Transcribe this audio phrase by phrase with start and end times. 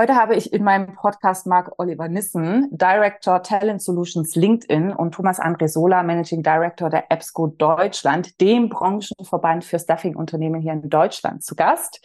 [0.00, 5.38] Heute habe ich in meinem Podcast Mark Oliver Nissen, Director Talent Solutions LinkedIn und Thomas
[5.38, 11.54] André Sola, Managing Director der EBSCO Deutschland, dem Branchenverband für Staffing-Unternehmen hier in Deutschland, zu
[11.54, 12.00] Gast.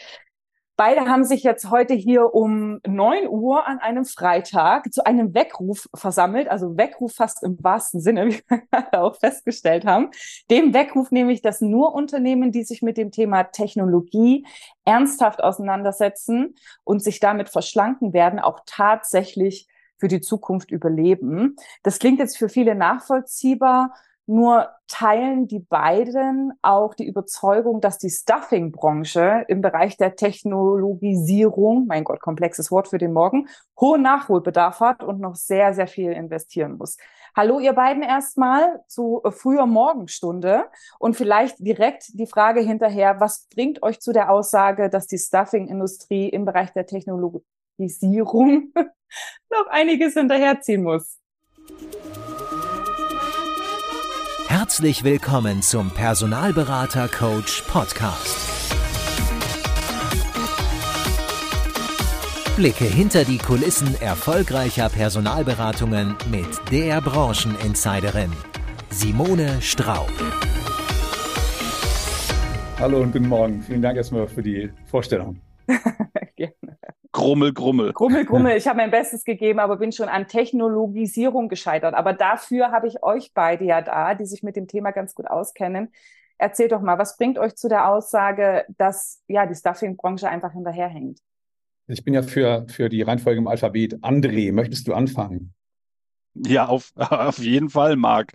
[0.77, 5.87] Beide haben sich jetzt heute hier um neun Uhr an einem Freitag zu einem Weckruf
[5.95, 10.09] versammelt, also Weckruf fast im wahrsten Sinne, wie wir auch festgestellt haben.
[10.51, 14.45] Dem Weckruf nämlich, dass nur Unternehmen, die sich mit dem Thema Technologie
[14.83, 19.67] ernsthaft auseinandersetzen und sich damit verschlanken werden, auch tatsächlich
[19.97, 21.55] für die Zukunft überleben.
[21.83, 23.93] Das klingt jetzt für viele nachvollziehbar.
[24.27, 32.03] Nur teilen die beiden auch die Überzeugung, dass die Stuffing-Branche im Bereich der Technologisierung, mein
[32.03, 33.47] Gott, komplexes Wort für den Morgen,
[33.79, 36.97] hohen Nachholbedarf hat und noch sehr, sehr viel investieren muss.
[37.35, 43.83] Hallo, ihr beiden erstmal zu früher Morgenstunde und vielleicht direkt die Frage hinterher, was bringt
[43.83, 48.73] euch zu der Aussage, dass die Stuffing-Industrie im Bereich der Technologisierung
[49.51, 51.19] noch einiges hinterherziehen muss?
[54.75, 58.35] Herzlich willkommen zum Personalberater Coach Podcast.
[62.57, 68.33] Blicke hinter die Kulissen erfolgreicher Personalberatungen mit der Brancheninsiderin
[68.89, 70.11] Simone Straub.
[72.77, 73.61] Hallo und guten Morgen.
[73.61, 75.39] Vielen Dank erstmal für die Vorstellung.
[76.35, 76.53] Gerne.
[77.15, 77.93] Grummel, Grummel.
[77.93, 78.57] Grummel, Grummel.
[78.57, 81.95] Ich habe mein Bestes gegeben, aber bin schon an Technologisierung gescheitert.
[81.95, 85.27] Aber dafür habe ich euch beide ja da, die sich mit dem Thema ganz gut
[85.27, 85.93] auskennen.
[86.37, 91.19] Erzählt doch mal, was bringt euch zu der Aussage, dass ja die Stuffing-Branche einfach hinterherhängt?
[91.87, 93.95] Ich bin ja für, für die Reihenfolge im Alphabet.
[94.01, 95.53] André, möchtest du anfangen?
[96.33, 98.33] Ja, auf, auf jeden Fall, Marc.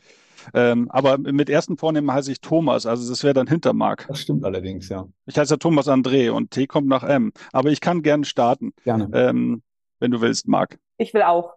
[0.55, 4.07] Ähm, aber mit ersten Vornamen heiße ich Thomas, also das wäre dann hinter Marc.
[4.09, 5.07] Das stimmt allerdings, ja.
[5.27, 7.33] Ich heiße ja Thomas André und T kommt nach M.
[7.53, 8.73] Aber ich kann gerne starten.
[8.85, 9.09] Gerne.
[9.13, 9.63] Ähm,
[9.99, 10.79] wenn du willst, Marc.
[10.97, 11.55] Ich will auch.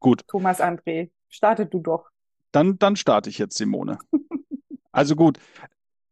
[0.00, 0.22] Gut.
[0.28, 2.10] Thomas André, startet du doch.
[2.52, 3.98] Dann, dann starte ich jetzt, Simone.
[4.92, 5.38] also gut.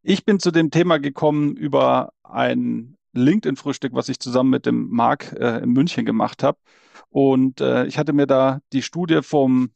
[0.03, 5.33] Ich bin zu dem Thema gekommen über ein LinkedIn-Frühstück, was ich zusammen mit dem Marc
[5.39, 6.59] äh, in München gemacht habe.
[7.11, 9.71] Und äh, ich hatte mir da die Studie vom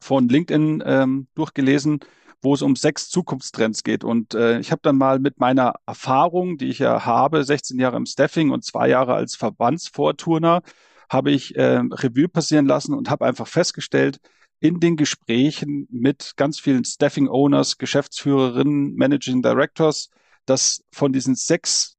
[0.00, 2.00] von LinkedIn ähm, durchgelesen,
[2.40, 4.04] wo es um sechs Zukunftstrends geht.
[4.04, 7.96] Und äh, ich habe dann mal mit meiner Erfahrung, die ich ja habe, 16 Jahre
[7.96, 10.62] im Staffing und zwei Jahre als Verbandsvorturner,
[11.10, 14.20] habe ich äh, Revue passieren lassen und habe einfach festgestellt,
[14.60, 20.10] in den Gesprächen mit ganz vielen Staffing Owners, Geschäftsführerinnen, Managing Directors,
[20.46, 21.96] dass von diesen sechs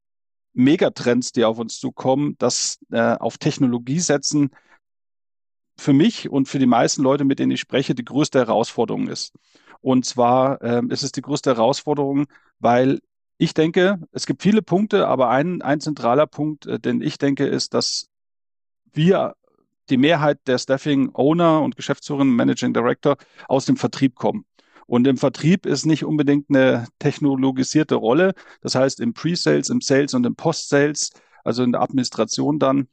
[0.53, 4.51] Megatrends, die auf uns zukommen, dass äh, auf Technologie setzen,
[5.79, 9.33] für mich und für die meisten Leute, mit denen ich spreche, die größte Herausforderung ist.
[9.81, 12.25] Und zwar ähm, ist es die größte Herausforderung,
[12.59, 12.99] weil
[13.37, 17.45] ich denke, es gibt viele Punkte, aber ein, ein zentraler Punkt, äh, den ich denke,
[17.45, 18.07] ist, dass
[18.91, 19.35] wir,
[19.89, 24.45] die Mehrheit der Staffing Owner und Geschäftsführerinnen, Managing Director aus dem Vertrieb kommen.
[24.85, 28.33] Und im Vertrieb ist nicht unbedingt eine technologisierte Rolle.
[28.61, 31.11] Das heißt, im Pre-Sales, im Sales und im Post-Sales,
[31.43, 32.87] also in der Administration dann,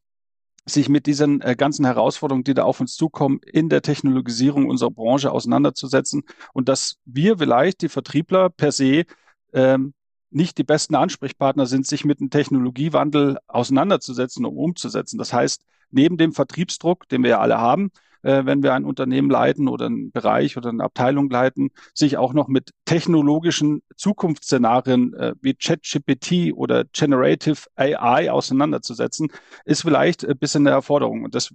[0.68, 4.90] sich mit diesen äh, ganzen Herausforderungen, die da auf uns zukommen, in der Technologisierung unserer
[4.90, 9.04] Branche auseinanderzusetzen und dass wir vielleicht die Vertriebler per se
[9.52, 9.94] ähm,
[10.30, 15.18] nicht die besten Ansprechpartner sind, sich mit dem Technologiewandel auseinanderzusetzen und umzusetzen.
[15.18, 17.90] Das heißt, neben dem Vertriebsdruck, den wir ja alle haben,
[18.26, 22.32] äh, wenn wir ein Unternehmen leiten oder einen Bereich oder eine Abteilung leiten, sich auch
[22.32, 29.28] noch mit technologischen Zukunftsszenarien äh, wie ChatGPT oder Generative AI auseinanderzusetzen,
[29.64, 31.54] ist vielleicht ein bisschen eine Erforderung und das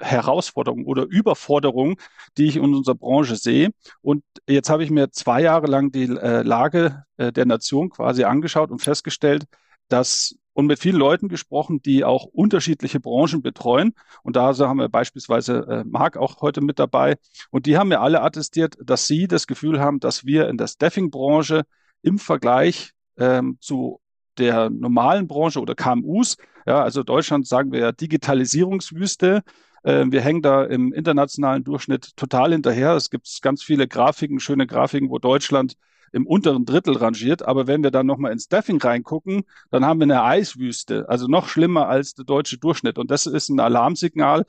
[0.00, 2.00] Herausforderung oder Überforderung,
[2.36, 3.70] die ich in unserer Branche sehe.
[4.00, 8.24] Und jetzt habe ich mir zwei Jahre lang die äh, Lage äh, der Nation quasi
[8.24, 9.44] angeschaut und festgestellt,
[9.88, 13.94] dass und mit vielen Leuten gesprochen, die auch unterschiedliche Branchen betreuen.
[14.22, 17.16] Und da haben wir beispielsweise äh, Marc auch heute mit dabei.
[17.50, 20.66] Und die haben mir alle attestiert, dass sie das Gefühl haben, dass wir in der
[20.66, 21.62] Staffing-Branche
[22.02, 24.00] im Vergleich ähm, zu
[24.38, 26.36] der normalen Branche oder KMUs,
[26.66, 29.42] ja, also Deutschland sagen wir ja Digitalisierungswüste,
[29.82, 32.94] äh, wir hängen da im internationalen Durchschnitt total hinterher.
[32.94, 35.74] Es gibt ganz viele Grafiken, schöne Grafiken, wo Deutschland
[36.12, 37.42] im unteren Drittel rangiert.
[37.42, 41.48] Aber wenn wir dann nochmal ins Staffing reingucken, dann haben wir eine Eiswüste, also noch
[41.48, 42.98] schlimmer als der deutsche Durchschnitt.
[42.98, 44.44] Und das ist ein Alarmsignal,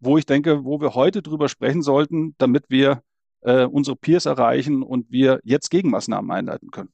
[0.00, 3.02] wo ich denke, wo wir heute drüber sprechen sollten, damit wir
[3.40, 6.90] äh, unsere Peers erreichen und wir jetzt Gegenmaßnahmen einleiten können.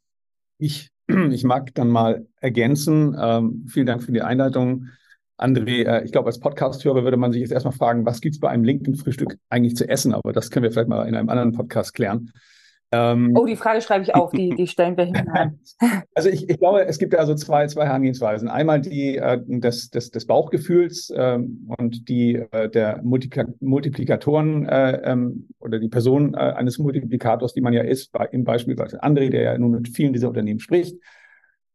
[0.59, 0.91] Ich,
[1.31, 3.17] ich mag dann mal ergänzen.
[3.19, 4.89] Ähm, vielen Dank für die Einleitung.
[5.37, 8.41] André, äh, ich glaube, als Podcast-Hörer würde man sich jetzt erstmal fragen, was gibt es
[8.41, 10.15] bei einem LinkedIn-Frühstück eigentlich zu essen?
[10.15, 12.31] Aber das können wir vielleicht mal in einem anderen Podcast klären.
[12.93, 15.59] Ähm, oh, die Frage schreibe ich auf, die, die stellen wir hinein.
[16.15, 18.49] Also ich, ich glaube, es gibt also zwei, zwei Herangehensweisen.
[18.49, 25.01] Einmal die äh, des, des, des Bauchgefühls ähm, und die äh, der Multipl Multiplikatoren äh,
[25.05, 28.85] ähm, oder die Person äh, eines Multiplikators, die man ja ist, bei, im Beispiel bei
[28.85, 30.97] André, der ja nun mit vielen dieser Unternehmen spricht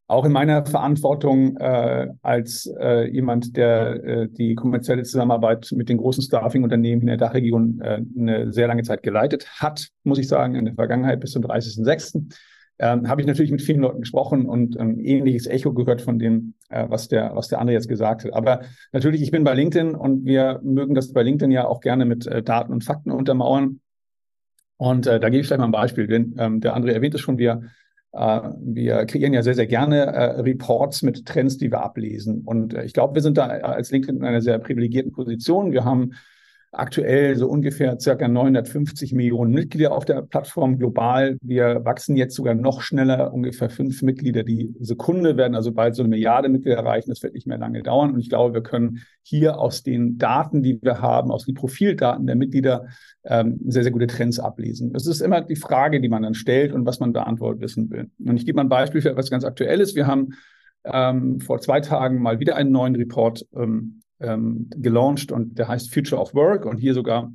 [0.09, 5.97] auch in meiner Verantwortung äh, als äh, jemand, der äh, die kommerzielle Zusammenarbeit mit den
[5.97, 10.55] großen Staffing-Unternehmen in der Dachregion äh, eine sehr lange Zeit geleitet hat, muss ich sagen,
[10.55, 12.33] in der Vergangenheit bis zum 30.06.
[12.79, 16.55] Ähm, habe ich natürlich mit vielen Leuten gesprochen und ein ähnliches Echo gehört von dem,
[16.69, 18.33] äh, was der, was der andere jetzt gesagt hat.
[18.33, 18.61] Aber
[18.91, 22.25] natürlich, ich bin bei LinkedIn und wir mögen das bei LinkedIn ja auch gerne mit
[22.25, 23.79] äh, Daten und Fakten untermauern.
[24.77, 26.07] Und äh, da gebe ich vielleicht mal ein Beispiel.
[26.07, 27.61] Denn, ähm, der andere erwähnt es schon, wir
[28.11, 32.41] wir kreieren ja sehr, sehr gerne äh, Reports mit Trends, die wir ablesen.
[32.43, 35.71] Und äh, ich glaube, wir sind da als LinkedIn in einer sehr privilegierten Position.
[35.71, 36.13] Wir haben
[36.71, 41.37] aktuell so ungefähr circa 950 Millionen Mitglieder auf der Plattform global.
[41.41, 46.03] Wir wachsen jetzt sogar noch schneller, ungefähr fünf Mitglieder die Sekunde, werden also bald so
[46.03, 47.09] eine Milliarde Mitglieder erreichen.
[47.09, 48.13] Das wird nicht mehr lange dauern.
[48.13, 52.27] Und ich glaube, wir können hier aus den Daten, die wir haben, aus den Profildaten
[52.27, 52.85] der Mitglieder,
[53.25, 54.93] ähm, sehr, sehr gute Trends ablesen.
[54.95, 58.11] Es ist immer die Frage, die man dann stellt und was man beantwortet wissen will.
[58.19, 59.95] Und ich gebe mal ein Beispiel für etwas ganz Aktuelles.
[59.95, 60.29] Wir haben
[60.85, 65.93] ähm, vor zwei Tagen mal wieder einen neuen Report ähm, ähm, gelauncht und der heißt
[65.93, 67.31] Future of Work und hier sogar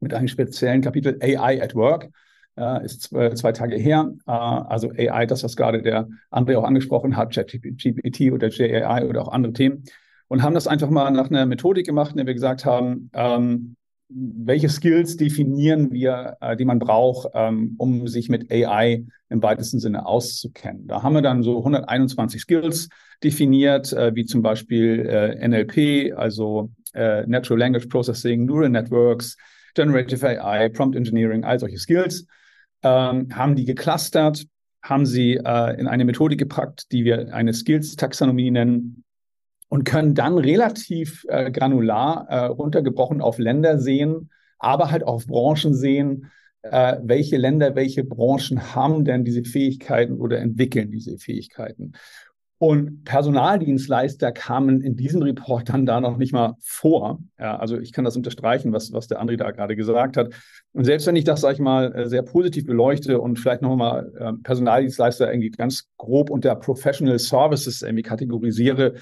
[0.00, 2.10] mit einem speziellen Kapitel AI at Work.
[2.56, 4.12] Äh, ist zwei, zwei, Tage her.
[4.26, 9.22] Äh, also AI, das, was gerade der André auch angesprochen hat, ChatGPT oder JAI oder
[9.22, 9.84] auch andere Themen.
[10.26, 13.76] Und haben das einfach mal nach einer Methodik gemacht, in der wir gesagt haben, ähm,
[14.08, 19.80] welche Skills definieren wir, äh, die man braucht, ähm, um sich mit AI im weitesten
[19.80, 20.86] Sinne auszukennen.
[20.86, 22.88] Da haben wir dann so 121 Skills
[23.22, 29.36] definiert, äh, wie zum Beispiel äh, NLP, also äh, Natural Language Processing, Neural Networks,
[29.74, 32.26] Generative AI, Prompt Engineering, all solche Skills,
[32.82, 34.46] ähm, haben die geclustert,
[34.82, 39.04] haben sie äh, in eine Methodik gepackt, die wir eine Skills-Taxonomie nennen,
[39.68, 45.74] und können dann relativ äh, granular äh, runtergebrochen auf Länder sehen, aber halt auf Branchen
[45.74, 46.30] sehen,
[46.62, 51.92] äh, welche Länder, welche Branchen haben denn diese Fähigkeiten oder entwickeln diese Fähigkeiten.
[52.60, 57.20] Und Personaldienstleister kamen in diesem Report dann da noch nicht mal vor.
[57.38, 60.34] Ja, also ich kann das unterstreichen, was, was der André da gerade gesagt hat.
[60.72, 64.12] Und selbst wenn ich das, sage ich mal, äh, sehr positiv beleuchte und vielleicht nochmal
[64.18, 68.94] äh, Personaldienstleister irgendwie ganz grob unter Professional Services irgendwie kategorisiere,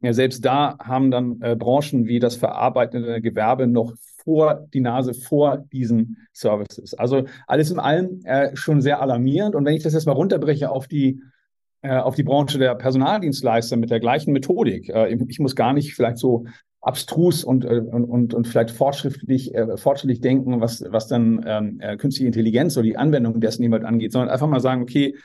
[0.00, 5.14] ja, selbst da haben dann äh, Branchen wie das verarbeitende Gewerbe noch vor die Nase
[5.14, 6.94] vor diesen Services.
[6.94, 9.54] Also alles in allem äh, schon sehr alarmierend.
[9.54, 11.22] Und wenn ich das jetzt mal runterbreche auf die
[11.80, 15.94] äh, auf die Branche der Personaldienstleister mit der gleichen Methodik, äh, ich muss gar nicht
[15.94, 16.44] vielleicht so
[16.80, 22.26] abstrus und, äh, und, und, vielleicht fortschrittlich, fortschrittlich denken, was, was dann ähm, äh, künstliche
[22.26, 25.16] Intelligenz oder die Anwendung dessen jemand angeht, sondern einfach mal sagen, okay,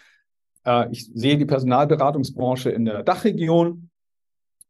[0.91, 3.89] ich sehe die Personalberatungsbranche in der Dachregion,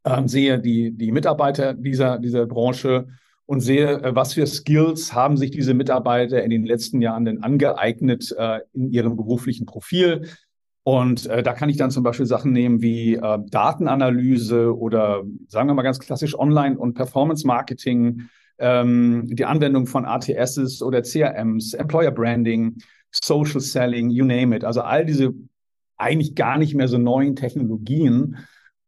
[0.06, 3.08] ähm, sehe die, die Mitarbeiter dieser, dieser Branche
[3.46, 7.44] und sehe, äh, was für Skills haben sich diese Mitarbeiter in den letzten Jahren denn
[7.44, 10.28] angeeignet äh, in ihrem beruflichen Profil.
[10.84, 15.70] Und äh, da kann ich dann zum Beispiel Sachen nehmen wie äh, Datenanalyse oder sagen
[15.70, 18.24] wir mal ganz klassisch Online- und Performance-Marketing,
[18.60, 22.78] ähm, die Anwendung von ATSs oder CRMs, Employer Branding,
[23.12, 24.66] Social Selling, you name it.
[24.66, 25.34] Also all diese
[25.98, 28.38] eigentlich gar nicht mehr so neuen Technologien,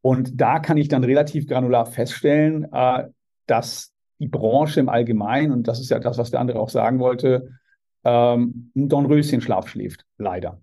[0.06, 3.08] und da kann ich dann relativ granular feststellen, äh,
[3.48, 7.00] dass die Branche im Allgemeinen, und das ist ja das, was der andere auch sagen
[7.00, 7.58] wollte,
[8.04, 10.62] ähm, ein Dornröschenschlaf schläft, leider.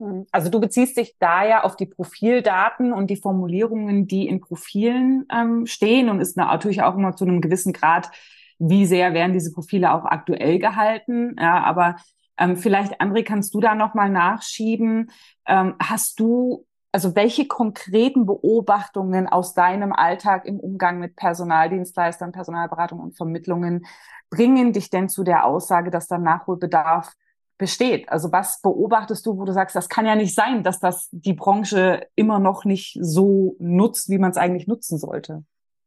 [0.00, 0.24] Hm.
[0.32, 5.26] Also du beziehst dich da ja auf die Profildaten und die Formulierungen, die in Profilen
[5.30, 8.10] ähm, stehen und ist natürlich auch immer zu einem gewissen Grad,
[8.58, 11.36] wie sehr werden diese Profile auch aktuell gehalten.
[11.38, 11.96] Ja, aber
[12.38, 15.10] ähm, vielleicht, André, kannst du da nochmal nachschieben?
[15.46, 23.00] Ähm, hast du also welche konkreten Beobachtungen aus deinem Alltag im Umgang mit Personaldienstleistern, Personalberatung
[23.00, 23.86] und Vermittlungen
[24.30, 27.12] bringen dich denn zu der Aussage, dass da Nachholbedarf
[27.56, 28.10] besteht?
[28.10, 31.32] Also was beobachtest du, wo du sagst, das kann ja nicht sein, dass das die
[31.32, 35.44] Branche immer noch nicht so nutzt, wie man es eigentlich nutzen sollte?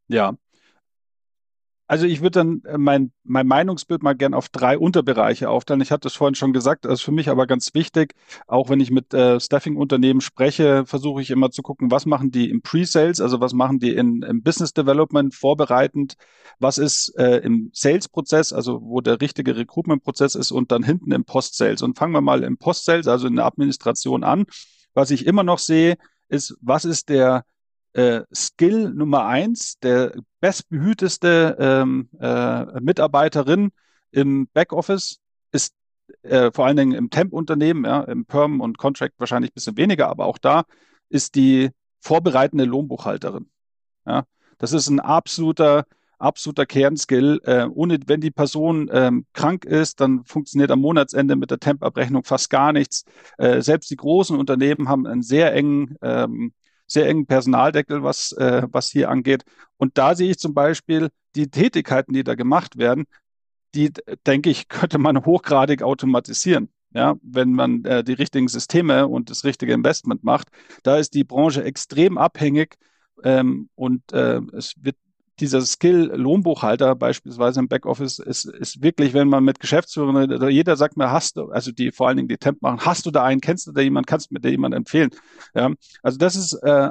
[0.07, 0.35] Ja,
[1.87, 5.81] also ich würde dann äh, mein, mein Meinungsbild mal gern auf drei Unterbereiche aufteilen.
[5.81, 8.15] Ich hatte es vorhin schon gesagt, das ist für mich aber ganz wichtig.
[8.47, 12.49] Auch wenn ich mit äh, Staffing-Unternehmen spreche, versuche ich immer zu gucken, was machen die
[12.49, 16.15] im Pre-Sales, also was machen die in, im Business Development vorbereitend,
[16.59, 21.23] was ist äh, im Sales-Prozess, also wo der richtige Recruitment-Prozess ist und dann hinten im
[21.25, 21.83] Post-Sales.
[21.83, 24.45] Und fangen wir mal im Post-Sales, also in der Administration an.
[24.93, 25.97] Was ich immer noch sehe,
[26.29, 27.45] ist, was ist der
[27.95, 33.71] äh, Skill Nummer eins, der bestbehüteste ähm, äh, Mitarbeiterin
[34.11, 35.19] im Backoffice
[35.51, 35.73] ist
[36.23, 40.09] äh, vor allen Dingen im Temp-Unternehmen, ja, im Perm und Contract wahrscheinlich ein bisschen weniger,
[40.09, 40.63] aber auch da
[41.09, 41.69] ist die
[42.01, 43.49] vorbereitende Lohnbuchhalterin.
[44.05, 44.25] Ja.
[44.57, 45.85] Das ist ein absoluter,
[46.19, 47.41] absoluter Kernskill.
[47.43, 52.23] Äh, ohne, wenn die Person ähm, krank ist, dann funktioniert am Monatsende mit der Temp-Abrechnung
[52.23, 53.05] fast gar nichts.
[53.37, 56.53] Äh, selbst die großen Unternehmen haben einen sehr engen, ähm,
[56.87, 59.43] sehr engen Personaldeckel, was, äh, was hier angeht.
[59.77, 63.05] Und da sehe ich zum Beispiel die Tätigkeiten, die da gemacht werden,
[63.73, 63.91] die,
[64.25, 66.69] denke ich, könnte man hochgradig automatisieren.
[66.93, 70.47] Ja, wenn man äh, die richtigen Systeme und das richtige Investment macht,
[70.83, 72.77] da ist die Branche extrem abhängig
[73.21, 74.95] ähm, und äh, es wird
[75.39, 80.97] dieser Skill Lohnbuchhalter beispielsweise im Backoffice ist, ist wirklich, wenn man mit Geschäftsführern, jeder sagt
[80.97, 83.41] mir, hast du, also die vor allen Dingen die Temp machen, hast du da einen,
[83.41, 85.09] kennst du da jemanden, kannst du mir da jemanden empfehlen?
[85.53, 85.71] Ja,
[86.03, 86.89] also das ist äh,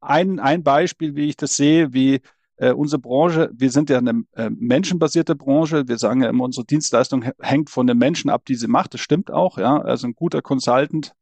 [0.00, 2.20] ein, ein Beispiel, wie ich das sehe, wie
[2.56, 5.88] äh, unsere Branche, wir sind ja eine äh, menschenbasierte Branche.
[5.88, 8.94] Wir sagen ja immer, unsere Dienstleistung hängt von den Menschen ab, die sie macht.
[8.94, 9.78] Das stimmt auch, ja.
[9.78, 11.12] Also ein guter Consultant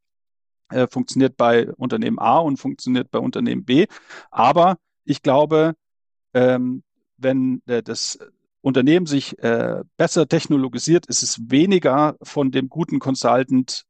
[0.71, 3.87] äh, funktioniert bei Unternehmen A und funktioniert bei Unternehmen B.
[4.31, 5.75] Aber ich glaube,
[6.35, 6.83] ähm,
[7.17, 8.19] wenn äh, das
[8.61, 13.85] Unternehmen sich äh, besser technologisiert, ist es weniger von dem guten Consultant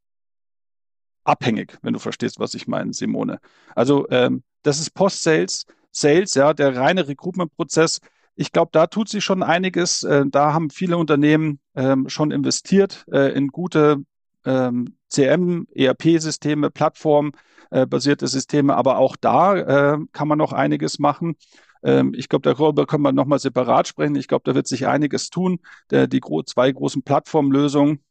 [1.24, 3.38] abhängig, wenn du verstehst, was ich meine, Simone.
[3.74, 8.00] Also ähm, das ist Post-Sales, Sales, ja, der reine Recruitment-Prozess.
[8.34, 10.02] Ich glaube, da tut sich schon einiges.
[10.02, 14.04] Äh, da haben viele Unternehmen ähm, schon investiert äh, in gute
[14.44, 17.32] ähm, CM, ERP-Systeme, Plattform,
[17.70, 19.54] äh, Systeme, aber auch da
[19.94, 21.36] äh, kann man noch einiges machen.
[21.84, 24.16] Ähm, ich glaube, darüber können wir nochmal separat sprechen.
[24.16, 25.60] Ich glaube, da wird sich einiges tun.
[25.90, 28.02] Der, die gro zwei großen Plattformlösungen,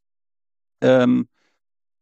[0.82, 1.28] ähm,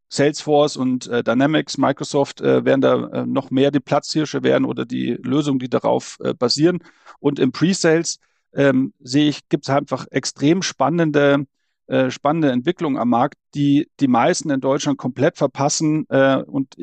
[0.10, 4.86] Salesforce und äh, Dynamics, Microsoft äh, werden da äh, noch mehr die Platzhirsche werden oder
[4.86, 6.80] die Lösungen, die darauf äh, basieren.
[7.20, 8.20] Und im Pre-Sales
[8.54, 11.46] ähm, sehe ich, gibt es einfach extrem spannende
[11.88, 16.06] äh, spannende Entwicklungen am Markt, die die meisten in Deutschland komplett verpassen.
[16.08, 16.76] Äh, und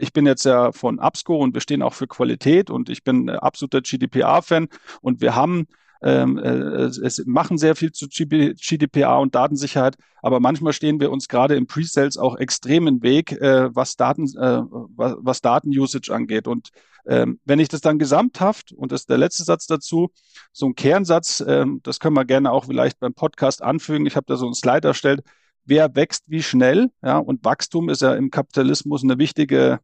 [0.00, 3.30] ich bin jetzt ja von Absco und wir stehen auch für Qualität und ich bin
[3.30, 4.68] absoluter GDPR-Fan
[5.00, 5.66] und wir haben
[6.00, 11.28] ähm, äh, es machen sehr viel zu GDPR und Datensicherheit, aber manchmal stehen wir uns
[11.28, 14.62] gerade im Pre-Sales auch extrem im Weg, äh, was Daten, äh,
[14.96, 16.46] was, was Daten-Usage angeht.
[16.46, 16.70] Und
[17.06, 20.10] ähm, wenn ich das dann gesamthaft, und das ist der letzte Satz dazu,
[20.52, 24.06] so ein Kernsatz, ähm, das können wir gerne auch vielleicht beim Podcast anfügen.
[24.06, 25.22] Ich habe da so einen Slide erstellt.
[25.68, 26.90] Wer wächst wie schnell?
[27.02, 29.80] Ja, und Wachstum ist ja im Kapitalismus eine wichtige,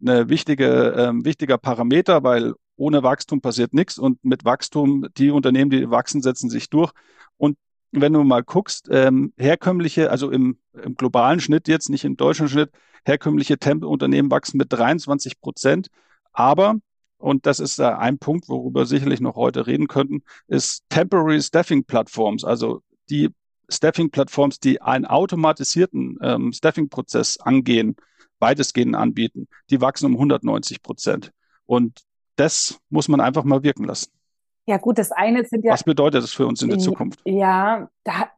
[0.00, 5.70] eine wichtige, ähm, wichtiger Parameter, weil ohne Wachstum passiert nichts und mit Wachstum, die Unternehmen,
[5.70, 6.90] die wachsen, setzen sich durch.
[7.36, 7.56] Und
[7.92, 12.48] wenn du mal guckst, ähm, herkömmliche, also im, im globalen Schnitt jetzt, nicht im deutschen
[12.48, 12.70] Schnitt,
[13.04, 15.86] herkömmliche Tempelunternehmen wachsen mit 23 Prozent.
[16.32, 16.80] Aber,
[17.16, 21.84] und das ist äh, ein Punkt, worüber sicherlich noch heute reden könnten, ist Temporary Staffing
[21.84, 23.30] Platforms, also die
[23.70, 27.96] Staffing Plattforms, die einen automatisierten ähm, Staffing-Prozess angehen,
[28.38, 31.32] weitestgehend anbieten, die wachsen um 190 Prozent.
[31.66, 32.02] Und
[32.36, 34.10] das muss man einfach mal wirken lassen.
[34.66, 35.72] Ja, gut, das eine sind ja.
[35.72, 37.20] Was bedeutet das für uns in der Zukunft?
[37.24, 38.30] Ja, da,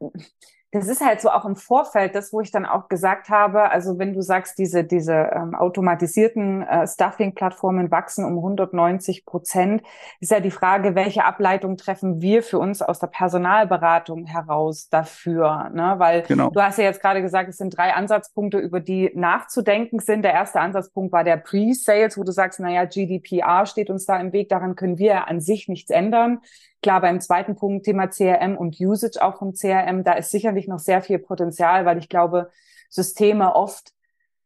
[0.72, 3.98] das ist halt so auch im Vorfeld, das, wo ich dann auch gesagt habe, also
[3.98, 9.82] wenn du sagst, diese, diese ähm, automatisierten äh, Stuffing-Plattformen wachsen um 190 Prozent,
[10.20, 15.70] ist ja die Frage, welche Ableitung treffen wir für uns aus der Personalberatung heraus dafür?
[15.74, 15.94] Ne?
[15.98, 16.50] Weil genau.
[16.50, 20.22] du hast ja jetzt gerade gesagt, es sind drei Ansatzpunkte, über die nachzudenken sind.
[20.22, 24.32] Der erste Ansatzpunkt war der Pre-Sales, wo du sagst, naja, GDPR steht uns da im
[24.32, 26.40] Weg, daran können wir an sich nichts ändern.
[26.82, 30.78] Klar, beim zweiten Punkt Thema CRM und Usage auch vom CRM, da ist sicherlich noch
[30.78, 32.50] sehr viel Potenzial, weil ich glaube,
[32.88, 33.92] Systeme oft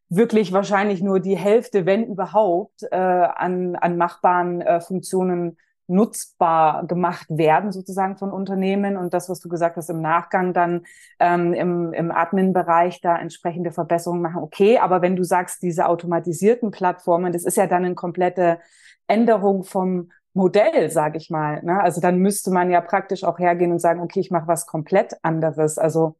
[0.08, 7.26] wirklich wahrscheinlich nur die Hälfte, wenn überhaupt, äh, an, an machbaren äh, Funktionen nutzbar gemacht
[7.28, 8.96] werden, sozusagen von Unternehmen.
[8.96, 10.86] Und das, was du gesagt hast, im Nachgang dann
[11.20, 14.42] ähm, im, im Admin-Bereich da entsprechende Verbesserungen machen.
[14.42, 18.60] Okay, aber wenn du sagst, diese automatisierten Plattformen, das ist ja dann eine komplette
[19.06, 21.62] Änderung vom Modell, sage ich mal.
[21.62, 21.80] Ne?
[21.80, 25.14] Also dann müsste man ja praktisch auch hergehen und sagen, okay, ich mache was komplett
[25.22, 25.78] anderes.
[25.78, 26.16] Also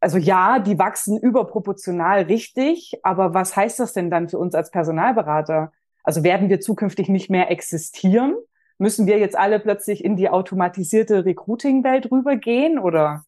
[0.00, 4.70] also ja, die wachsen überproportional richtig, aber was heißt das denn dann für uns als
[4.70, 5.72] Personalberater?
[6.02, 8.34] Also werden wir zukünftig nicht mehr existieren?
[8.78, 13.24] Müssen wir jetzt alle plötzlich in die automatisierte Recruiting-Welt rübergehen oder?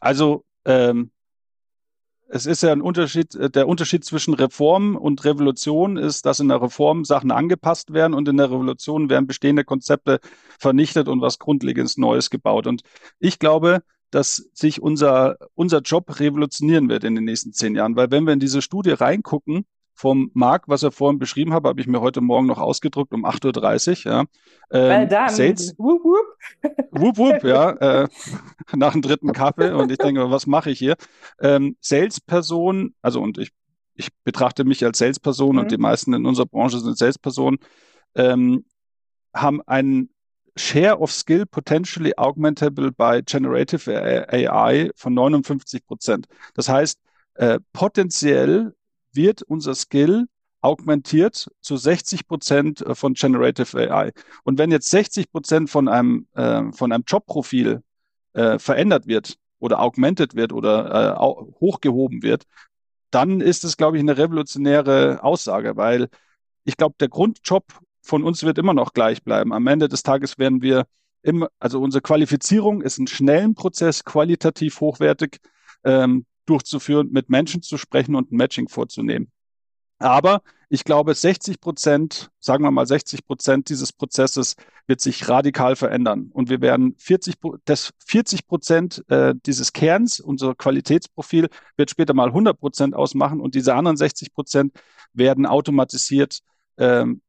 [0.00, 1.10] Also ähm,
[2.32, 6.48] es ist ja ein Unterschied, äh, der Unterschied zwischen Reform und Revolution ist, dass in
[6.48, 10.20] der Reform Sachen angepasst werden und in der Revolution werden bestehende Konzepte
[10.58, 12.66] vernichtet und was Grundlegendes Neues gebaut.
[12.66, 12.82] Und
[13.18, 18.10] ich glaube, dass sich unser, unser Job revolutionieren wird in den nächsten zehn Jahren, weil
[18.10, 21.86] wenn wir in diese Studie reingucken, vom Marc, was er vorhin beschrieben hat, habe ich
[21.86, 24.12] mir heute Morgen noch ausgedruckt um 8.30 Uhr.
[24.12, 24.24] Ja.
[24.72, 25.08] Ähm.
[25.28, 26.90] Sales, whoop, whoop.
[26.90, 27.70] whoop, whoop, ja,
[28.04, 28.08] äh,
[28.74, 30.96] nach dem dritten Kaffee und ich denke, was mache ich hier?
[31.40, 33.50] Ähm, Salesperson, also und ich,
[33.94, 35.58] ich betrachte mich als Salesperson mhm.
[35.62, 37.58] und die meisten in unserer Branche sind Salespersonen,
[38.14, 38.64] ähm,
[39.34, 40.10] haben einen
[40.56, 46.26] Share of Skill potentially augmentable by generative AI von 59 Prozent.
[46.54, 46.98] Das heißt,
[47.34, 48.74] äh, potenziell
[49.12, 50.26] wird unser Skill
[50.60, 54.12] augmentiert zu 60 Prozent äh, von Generative AI.
[54.44, 57.82] Und wenn jetzt 60 Prozent von einem, äh, von einem Jobprofil
[58.34, 62.44] äh, verändert wird oder augmented wird oder äh, hochgehoben wird,
[63.10, 66.08] dann ist es, glaube ich, eine revolutionäre Aussage, weil
[66.64, 67.64] ich glaube, der Grundjob
[68.02, 69.52] von uns wird immer noch gleich bleiben.
[69.52, 70.86] Am Ende des Tages werden wir
[71.22, 75.38] immer, also unsere Qualifizierung ist ein schnellen Prozess, qualitativ hochwertig
[75.84, 79.30] ähm, durchzuführen, mit Menschen zu sprechen und ein Matching vorzunehmen.
[79.98, 85.76] Aber ich glaube, 60 Prozent, sagen wir mal 60 Prozent dieses Prozesses wird sich radikal
[85.76, 86.30] verändern.
[86.32, 92.28] Und wir werden 40, das 40 Prozent äh, dieses Kerns, unser Qualitätsprofil, wird später mal
[92.28, 94.72] 100 Prozent ausmachen und diese anderen 60 Prozent
[95.12, 96.40] werden automatisiert
[96.78, 97.20] ähm,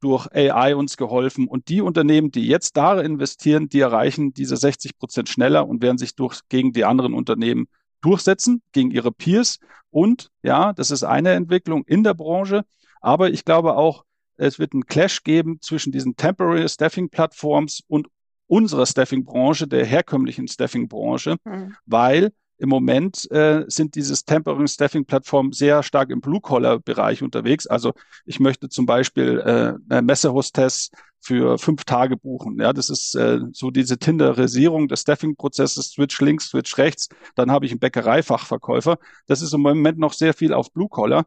[0.00, 1.48] durch AI uns geholfen.
[1.48, 5.98] Und die Unternehmen, die jetzt da investieren, die erreichen diese 60 Prozent schneller und werden
[5.98, 7.66] sich durch, gegen die anderen Unternehmen
[8.00, 9.58] durchsetzen, gegen ihre Peers.
[9.90, 12.64] Und ja, das ist eine Entwicklung in der Branche.
[13.00, 14.04] Aber ich glaube auch,
[14.36, 18.08] es wird einen Clash geben zwischen diesen Temporary Staffing Plattforms und
[18.46, 21.76] unserer Staffing-Branche, der herkömmlichen Staffing-Branche, mhm.
[21.86, 27.66] weil im Moment äh, sind dieses Temporary Staffing Plattform sehr stark im Blue-Collar-Bereich unterwegs.
[27.66, 27.92] Also
[28.26, 30.90] ich möchte zum Beispiel äh, Messehostess
[31.20, 32.58] für fünf Tage buchen.
[32.60, 37.08] Ja, das ist äh, so diese Tinderisierung des Staffing-Prozesses, Switch links, Switch rechts.
[37.34, 38.98] Dann habe ich einen Bäckereifachverkäufer.
[39.26, 41.26] Das ist im Moment noch sehr viel auf Blue-Collar.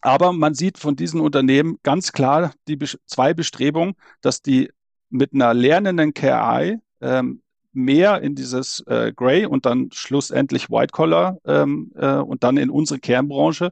[0.00, 4.70] Aber man sieht von diesen Unternehmen ganz klar die zwei Bestrebungen, dass die
[5.10, 11.38] mit einer lernenden KI ähm, mehr in dieses äh, Gray und dann schlussendlich White Collar
[11.44, 13.70] ähm, äh, und dann in unsere Kernbranche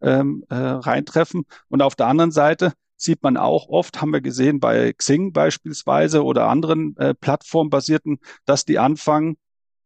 [0.00, 1.44] ähm, äh, reintreffen.
[1.68, 6.24] Und auf der anderen Seite sieht man auch oft, haben wir gesehen bei Xing beispielsweise
[6.24, 9.38] oder anderen äh, plattformbasierten, dass die anfangen,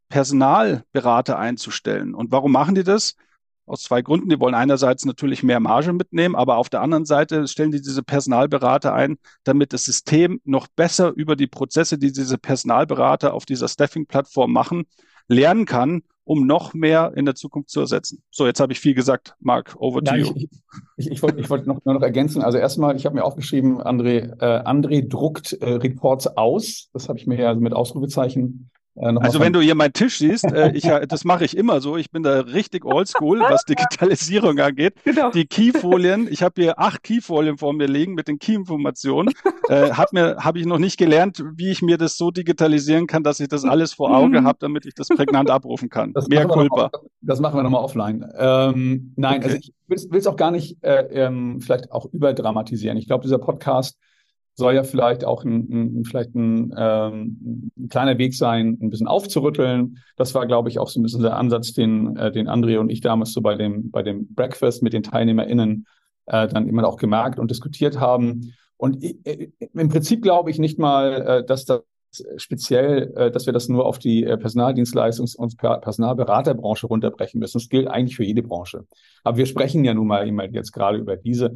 [0.08, 2.14] Personalberater einzustellen.
[2.14, 3.16] Und warum machen die das?
[3.64, 4.28] Aus zwei Gründen.
[4.28, 8.02] Die wollen einerseits natürlich mehr Marge mitnehmen, aber auf der anderen Seite stellen die diese
[8.02, 13.68] Personalberater ein, damit das System noch besser über die Prozesse, die diese Personalberater auf dieser
[13.68, 14.84] Staffing-Plattform machen,
[15.28, 18.22] lernen kann, um noch mehr in der Zukunft zu ersetzen.
[18.30, 19.34] So, jetzt habe ich viel gesagt.
[19.40, 20.32] Marc, over to you.
[20.36, 20.48] Ich,
[20.96, 22.42] ich, ich wollte wollt noch, noch ergänzen.
[22.42, 26.88] Also erstmal, ich habe mir aufgeschrieben, André, äh, André druckt äh, Reports aus.
[26.92, 30.44] Das habe ich mir ja mit Ausrufezeichen äh, also wenn du hier meinen Tisch siehst,
[30.52, 31.96] äh, ich, das mache ich immer so.
[31.96, 34.94] Ich bin da richtig oldschool, was Digitalisierung angeht.
[35.04, 35.30] Genau.
[35.30, 39.32] Die Keyfolien, ich habe hier acht Keyfolien vor mir liegen mit den Key-Informationen.
[39.68, 43.22] Äh, habe mir, habe ich noch nicht gelernt, wie ich mir das so digitalisieren kann,
[43.22, 44.46] dass ich das alles vor Auge mhm.
[44.46, 46.12] habe, damit ich das prägnant abrufen kann.
[46.12, 46.90] Das Mehr Culpa.
[46.92, 48.26] Noch, das machen wir nochmal offline.
[48.36, 49.44] Ähm, nein, okay.
[49.44, 49.72] also ich
[50.10, 52.98] will es auch gar nicht äh, ähm, vielleicht auch überdramatisieren.
[52.98, 53.98] Ich glaube, dieser Podcast
[54.54, 59.06] soll ja vielleicht auch ein, ein vielleicht ein, ähm, ein kleiner Weg sein, ein bisschen
[59.06, 59.98] aufzurütteln.
[60.16, 62.90] Das war, glaube ich, auch so ein bisschen der Ansatz, den, äh, den André und
[62.90, 65.86] ich damals so bei dem, bei dem Breakfast mit den TeilnehmerInnen
[66.26, 68.54] äh, dann immer auch gemerkt und diskutiert haben.
[68.76, 71.82] Und äh, im Prinzip glaube ich nicht mal, äh, dass das
[72.36, 77.58] speziell, äh, dass wir das nur auf die äh, Personaldienstleistungs- und Personalberaterbranche runterbrechen müssen.
[77.58, 78.86] Das gilt eigentlich für jede Branche.
[79.24, 81.54] Aber wir sprechen ja nun mal immer jetzt gerade über diese.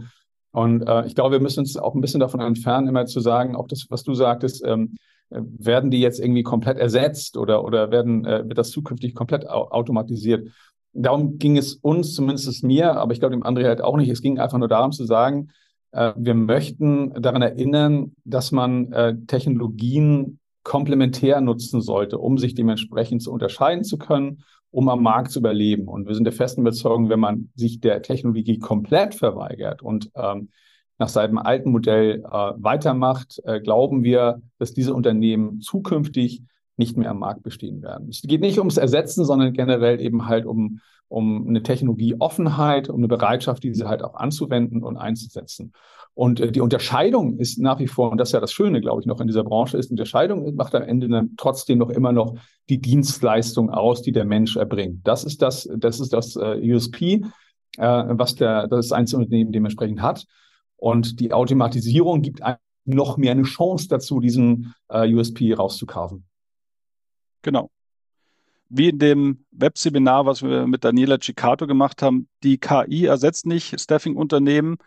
[0.57, 3.55] Und äh, ich glaube, wir müssen uns auch ein bisschen davon entfernen, immer zu sagen,
[3.55, 4.95] auch das, was du sagtest, ähm,
[5.29, 9.47] äh, werden die jetzt irgendwie komplett ersetzt oder, oder werden, äh, wird das zukünftig komplett
[9.51, 10.49] au automatisiert?
[10.95, 14.09] Darum ging es uns, zumindest mir, aber ich glaube dem André halt auch nicht.
[14.09, 15.51] Es ging einfach nur darum zu sagen,
[15.92, 23.21] äh, wir möchten daran erinnern, dass man äh, Technologien komplementär nutzen sollte, um sich dementsprechend
[23.23, 24.42] zu unterscheiden zu können
[24.77, 25.89] um am Markt zu überleben.
[25.89, 30.51] Und wir sind der festen Überzeugung, wenn man sich der Technologie komplett verweigert und ähm,
[30.99, 36.43] nach seinem alten Modell äh, weitermacht, äh, glauben wir, dass diese Unternehmen zukünftig
[36.77, 38.11] nicht mehr am Markt bestehen werden.
[38.11, 43.09] Es geht nicht ums Ersetzen, sondern generell eben halt um, um eine Technologieoffenheit, um eine
[43.09, 45.73] Bereitschaft, diese halt auch anzuwenden und einzusetzen.
[46.16, 49.02] Und äh, die Unterscheidung ist nach wie vor, und das ist ja das Schöne, glaube
[49.02, 52.37] ich, noch in dieser Branche, ist, Unterscheidung macht am Ende dann trotzdem noch immer noch
[52.70, 55.07] die Dienstleistung aus, die der Mensch erbringt.
[55.07, 57.22] Das ist das, das ist das äh, USP,
[57.76, 60.24] äh, was der, das Einzelunternehmen dementsprechend hat.
[60.76, 62.40] Und die Automatisierung gibt
[62.87, 66.24] noch mehr eine Chance dazu, diesen USP rauszukaufen.
[67.42, 67.70] Genau.
[68.68, 73.81] wie in dem Webseminar, was wir mit Daniela Cicato gemacht haben, die KI ersetzt nicht
[73.81, 74.79] Staffing-Unternehmen,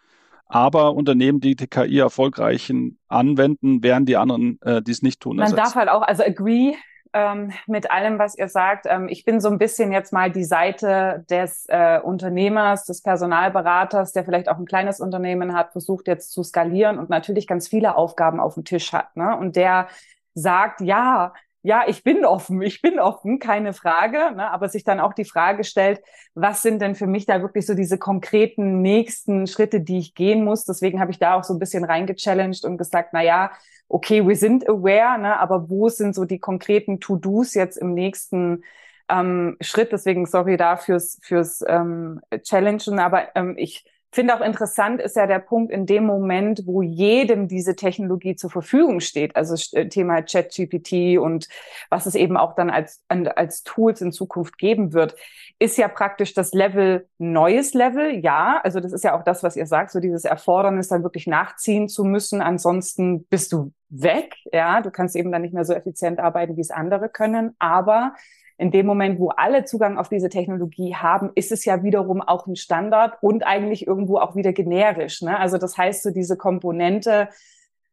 [0.49, 2.73] aber Unternehmen, die die KI erfolgreich
[3.07, 5.37] anwenden, werden die anderen, äh, die es nicht tun.
[5.37, 5.63] Man ersetzen.
[5.63, 6.75] darf halt auch, also agree
[7.13, 8.85] ähm, mit allem, was ihr sagt.
[8.87, 14.11] Ähm, ich bin so ein bisschen jetzt mal die Seite des äh, Unternehmers, des Personalberaters,
[14.11, 17.95] der vielleicht auch ein kleines Unternehmen hat, versucht jetzt zu skalieren und natürlich ganz viele
[17.95, 19.15] Aufgaben auf dem Tisch hat.
[19.15, 19.37] Ne?
[19.37, 19.87] Und der
[20.33, 24.99] sagt, ja, ja, ich bin offen, ich bin offen, keine Frage, ne, aber sich dann
[24.99, 26.01] auch die Frage stellt,
[26.33, 30.45] was sind denn für mich da wirklich so diese konkreten nächsten Schritte, die ich gehen
[30.45, 30.63] muss?
[30.63, 33.51] Deswegen habe ich da auch so ein bisschen reingechallenged und gesagt, na ja,
[33.89, 38.63] okay, wir sind aware, ne, aber wo sind so die konkreten To-Dos jetzt im nächsten
[39.09, 39.91] ähm, Schritt?
[39.91, 45.27] Deswegen sorry da fürs, fürs ähm, Challengen, aber ähm, ich finde auch interessant ist ja
[45.27, 50.21] der Punkt in dem Moment, wo jedem diese Technologie zur Verfügung steht, also äh, Thema
[50.21, 51.47] ChatGPT und
[51.89, 55.15] was es eben auch dann als, als Tools in Zukunft geben wird,
[55.59, 58.61] ist ja praktisch das Level neues Level, ja.
[58.63, 61.89] Also das ist ja auch das, was ihr sagt, so dieses Erfordernis dann wirklich nachziehen
[61.89, 62.41] zu müssen.
[62.41, 64.81] Ansonsten bist du weg, ja.
[64.81, 67.55] Du kannst eben dann nicht mehr so effizient arbeiten, wie es andere können.
[67.59, 68.13] Aber
[68.59, 72.45] in dem Moment, wo alle Zugang auf diese Technologie haben, ist es ja wiederum auch
[72.45, 75.21] ein Standard und eigentlich irgendwo auch wieder generisch.
[75.21, 75.39] Ne?
[75.39, 77.29] Also das heißt, so diese Komponente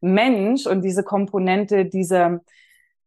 [0.01, 2.41] Mensch und diese Komponente, diese,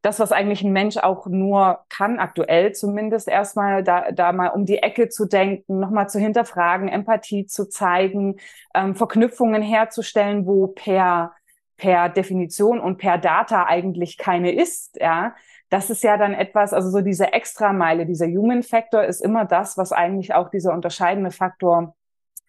[0.01, 4.65] das, was eigentlich ein Mensch auch nur kann, aktuell zumindest erstmal, da, da mal um
[4.65, 8.37] die Ecke zu denken, nochmal zu hinterfragen, Empathie zu zeigen,
[8.75, 11.33] ähm, Verknüpfungen herzustellen, wo per
[11.81, 15.35] per Definition und per Data eigentlich keine ist, ja,
[15.71, 19.79] das ist ja dann etwas, also so diese Extrameile, dieser Human Factor ist immer das,
[19.79, 21.95] was eigentlich auch dieser unterscheidende Faktor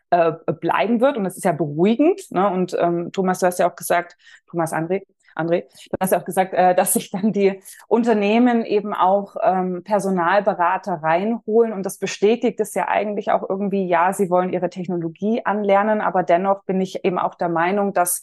[0.10, 1.18] äh, bleiben wird.
[1.18, 2.32] Und das ist ja beruhigend.
[2.32, 2.50] Ne?
[2.50, 4.18] Und ähm, Thomas, du hast ja auch gesagt,
[4.50, 5.04] Thomas André,
[5.36, 9.84] André, du hast ja auch gesagt, äh, dass sich dann die Unternehmen eben auch ähm,
[9.84, 11.74] Personalberater reinholen.
[11.74, 16.24] Und das bestätigt es ja eigentlich auch irgendwie, ja, sie wollen ihre Technologie anlernen, aber
[16.24, 18.22] dennoch bin ich eben auch der Meinung, dass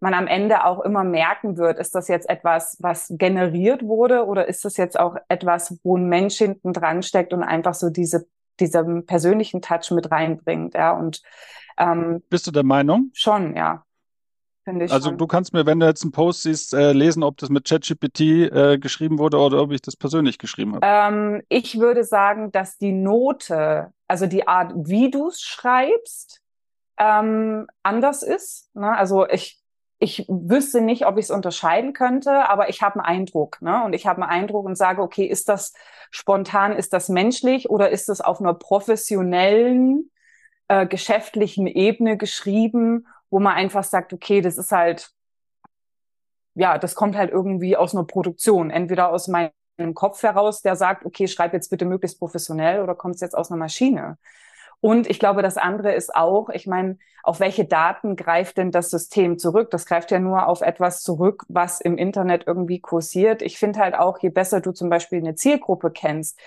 [0.00, 4.48] man am Ende auch immer merken wird, ist das jetzt etwas, was generiert wurde oder
[4.48, 8.26] ist das jetzt auch etwas, wo ein Mensch hinten dran steckt und einfach so diese
[8.58, 11.22] diesen persönlichen Touch mit reinbringt, ja und
[11.78, 13.10] ähm, bist du der Meinung?
[13.14, 13.84] Schon, ja.
[14.66, 15.18] also schon.
[15.18, 18.20] du kannst mir, wenn du jetzt einen Post siehst, äh, lesen, ob das mit ChatGPT
[18.20, 20.86] äh, geschrieben wurde oder ob ich das persönlich geschrieben habe.
[20.86, 26.42] Ähm, ich würde sagen, dass die Note, also die Art, wie du es schreibst,
[26.98, 28.68] ähm, anders ist.
[28.74, 28.94] Ne?
[28.94, 29.59] Also ich
[30.00, 33.60] ich wüsste nicht, ob ich es unterscheiden könnte, aber ich habe einen Eindruck.
[33.60, 33.84] Ne?
[33.84, 35.74] Und ich habe einen Eindruck und sage, okay, ist das
[36.10, 40.10] spontan, ist das menschlich oder ist das auf einer professionellen,
[40.68, 45.10] äh, geschäftlichen Ebene geschrieben, wo man einfach sagt, okay, das ist halt,
[46.54, 49.52] ja, das kommt halt irgendwie aus einer Produktion, entweder aus meinem
[49.94, 53.50] Kopf heraus, der sagt, okay, schreib jetzt bitte möglichst professionell oder kommt es jetzt aus
[53.50, 54.16] einer Maschine?
[54.80, 58.90] Und ich glaube, das andere ist auch, ich meine, auf welche Daten greift denn das
[58.90, 59.70] System zurück?
[59.70, 63.42] Das greift ja nur auf etwas zurück, was im Internet irgendwie kursiert.
[63.42, 66.38] Ich finde halt auch, je besser du zum Beispiel eine Zielgruppe kennst,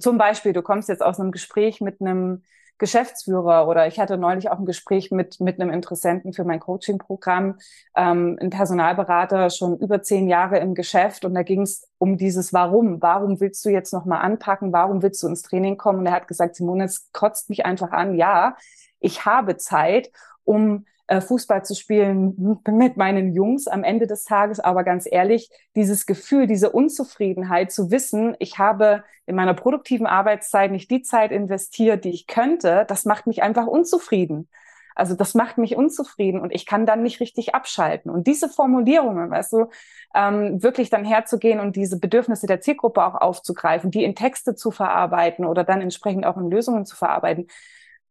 [0.00, 2.42] zum Beispiel, du kommst jetzt aus einem Gespräch mit einem
[2.78, 7.58] Geschäftsführer oder ich hatte neulich auch ein Gespräch mit, mit einem Interessenten für mein Coaching-Programm,
[7.96, 12.52] ähm, ein Personalberater schon über zehn Jahre im Geschäft und da ging es um dieses
[12.52, 13.02] Warum.
[13.02, 14.72] Warum willst du jetzt nochmal anpacken?
[14.72, 16.00] Warum willst du ins Training kommen?
[16.00, 18.14] Und er hat gesagt, Simone, es kotzt mich einfach an.
[18.14, 18.56] Ja,
[19.00, 20.10] ich habe Zeit,
[20.44, 24.60] um äh, Fußball zu spielen mit meinen Jungs am Ende des Tages.
[24.60, 30.70] Aber ganz ehrlich, dieses Gefühl, diese Unzufriedenheit zu wissen, ich habe in meiner produktiven Arbeitszeit
[30.70, 34.48] nicht die Zeit investiert, die ich könnte, das macht mich einfach unzufrieden.
[34.94, 38.10] Also das macht mich unzufrieden und ich kann dann nicht richtig abschalten.
[38.10, 39.66] Und diese Formulierungen, weißt du,
[40.12, 44.72] ähm, wirklich dann herzugehen und diese Bedürfnisse der Zielgruppe auch aufzugreifen, die in Texte zu
[44.72, 47.46] verarbeiten oder dann entsprechend auch in Lösungen zu verarbeiten,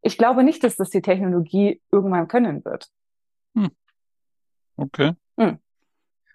[0.01, 2.89] ich glaube nicht, dass das die Technologie irgendwann können wird.
[3.55, 3.71] Hm.
[4.77, 5.13] Okay.
[5.39, 5.59] Hm.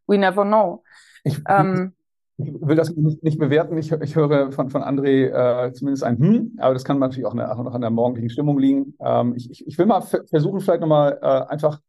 [0.07, 0.83] We never know.
[1.25, 1.93] Ich, ähm,
[2.37, 3.77] ich will das nicht, nicht bewerten.
[3.79, 5.29] Ich, ich, höre von, von André
[5.67, 8.31] äh, zumindest ein Hm, aber das kann natürlich auch, eine, auch noch an der morgendlichen
[8.31, 8.95] Stimmung liegen.
[9.01, 11.81] Ähm, ich, ich, will mal versuchen, vielleicht nochmal äh, einfach,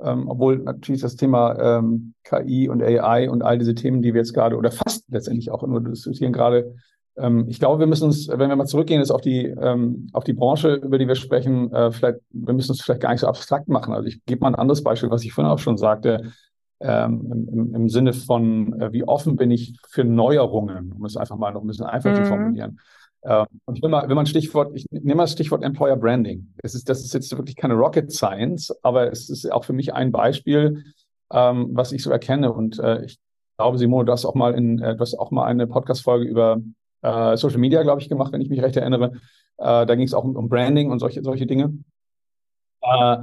[0.00, 4.20] ähm, obwohl natürlich das Thema ähm, KI und AI und all diese Themen, die wir
[4.20, 6.76] jetzt gerade oder fast letztendlich auch nur diskutieren, gerade
[7.48, 10.32] ich glaube, wir müssen uns, wenn wir mal zurückgehen, ist auf die, ähm, auf die
[10.32, 13.68] Branche, über die wir sprechen, äh, vielleicht, wir müssen uns vielleicht gar nicht so abstrakt
[13.68, 13.92] machen.
[13.92, 16.32] Also ich gebe mal ein anderes Beispiel, was ich vorhin auch schon sagte,
[16.80, 21.36] ähm, im, im, Sinne von, äh, wie offen bin ich für Neuerungen, um es einfach
[21.36, 22.16] mal noch ein bisschen einfach mhm.
[22.16, 22.80] zu formulieren.
[23.22, 25.96] Äh, und ich will mal, will mal ein Stichwort, ich nehme mal das Stichwort Employer
[25.96, 26.54] Branding.
[26.62, 29.92] Es ist, das ist jetzt wirklich keine Rocket Science, aber es ist auch für mich
[29.92, 30.84] ein Beispiel,
[31.32, 32.52] ähm, was ich so erkenne.
[32.52, 33.18] Und äh, ich
[33.56, 36.58] glaube, Simone, du hast auch mal in, äh, du hast auch mal eine Podcast-Folge über
[37.02, 39.12] äh, Social Media, glaube ich, gemacht, wenn ich mich recht erinnere.
[39.58, 41.78] Äh, da ging es auch um, um, Branding und solche, solche Dinge.
[42.82, 43.16] Äh,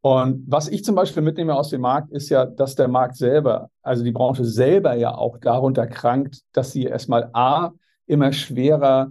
[0.00, 3.70] und was ich zum Beispiel mitnehme aus dem Markt, ist ja, dass der Markt selber,
[3.82, 7.72] also die Branche selber ja auch darunter krankt, dass sie erstmal A,
[8.06, 9.10] immer schwerer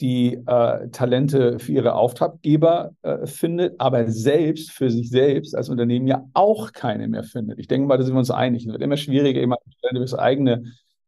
[0.00, 6.06] die äh, Talente für ihre Auftraggeber äh, findet, aber selbst für sich selbst als Unternehmen
[6.06, 7.58] ja auch keine mehr findet.
[7.58, 8.64] Ich denke mal, da sind wir uns einig.
[8.64, 9.58] Es wird immer schwieriger, immer
[9.92, 10.64] das eigene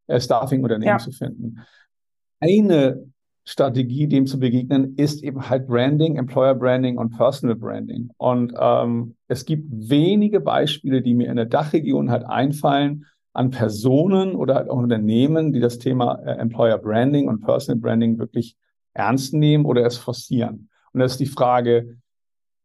[0.08, 0.98] äh, Staffing-Unternehmen ja.
[0.98, 1.60] zu finden.
[2.42, 3.06] Eine
[3.44, 8.10] Strategie, dem zu begegnen, ist eben halt Branding, Employer Branding und Personal Branding.
[8.16, 14.34] Und ähm, es gibt wenige Beispiele, die mir in der Dachregion halt einfallen, an Personen
[14.34, 18.56] oder halt auch Unternehmen, die das Thema äh, Employer Branding und Personal Branding wirklich
[18.92, 20.68] ernst nehmen oder es forcieren.
[20.92, 21.98] Und das ist die Frage,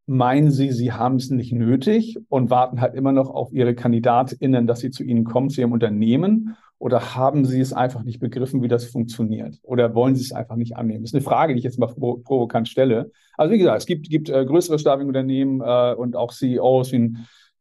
[0.07, 4.65] meinen Sie, Sie haben es nicht nötig und warten halt immer noch auf Ihre KandidatInnen,
[4.65, 6.57] dass sie zu Ihnen kommen, zu Ihrem Unternehmen?
[6.79, 9.59] Oder haben Sie es einfach nicht begriffen, wie das funktioniert?
[9.63, 11.03] Oder wollen Sie es einfach nicht annehmen?
[11.03, 13.11] Das ist eine Frage, die ich jetzt mal provokant stelle.
[13.35, 17.15] Also wie gesagt, es gibt, gibt äh, größere Staffing-Unternehmen äh, und auch CEOs wie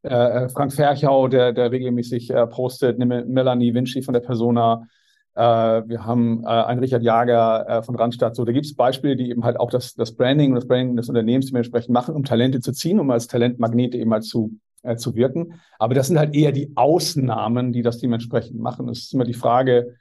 [0.07, 4.87] äh, äh, Frank Ferchau, der, der regelmäßig äh, postet, Melanie Vinci von der Persona.
[5.35, 8.37] Äh, wir haben einen Richard Jager von Randstadt.
[8.37, 10.97] So, da gibt es Beispiele, die eben halt auch das, das Branding und das Branding
[10.97, 14.53] des Unternehmens dementsprechend machen, um Talente zu ziehen, um als Talentmagnete eben halt zu
[14.87, 15.55] äh, zu wirken.
[15.79, 18.89] Aber das sind halt eher die Ausnahmen, die das dementsprechend machen.
[18.89, 19.97] Es ist immer die Frage,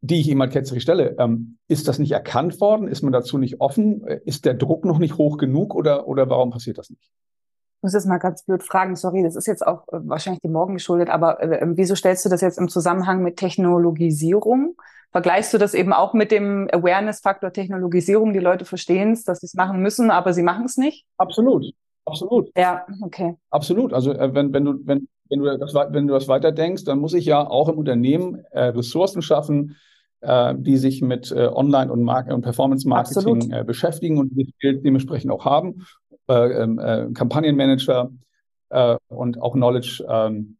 [0.00, 1.16] die ich immer ketzerisch stelle.
[1.18, 2.88] Ähm, ist das nicht erkannt worden?
[2.88, 4.02] Ist man dazu nicht offen?
[4.24, 7.10] Ist der Druck noch nicht hoch genug oder, oder warum passiert das nicht?
[7.78, 10.52] Ich muss jetzt mal ganz blöd fragen, sorry, das ist jetzt auch äh, wahrscheinlich dem
[10.52, 14.76] Morgen geschuldet, aber äh, ähm, wieso stellst du das jetzt im Zusammenhang mit Technologisierung?
[15.12, 18.32] Vergleichst du das eben auch mit dem Awareness-Faktor Technologisierung?
[18.32, 21.06] Die Leute verstehen es, dass sie es machen müssen, aber sie machen es nicht?
[21.16, 21.66] Absolut.
[22.06, 22.50] Absolut.
[22.56, 23.34] Ja, okay.
[23.50, 23.92] Absolut.
[23.92, 27.14] Also äh, wenn, wenn du, wenn, wenn du das, wenn du das weiterdenkst, dann muss
[27.14, 29.76] ich ja auch im Unternehmen äh, Ressourcen schaffen,
[30.20, 35.32] äh, die sich mit äh, Online- und, Mark und Performance-Marketing äh, beschäftigen und die dementsprechend
[35.32, 35.84] auch haben.
[36.28, 38.10] Äh, ähm, äh, Kampagnenmanager
[39.06, 40.56] und auch Knowledge ähm,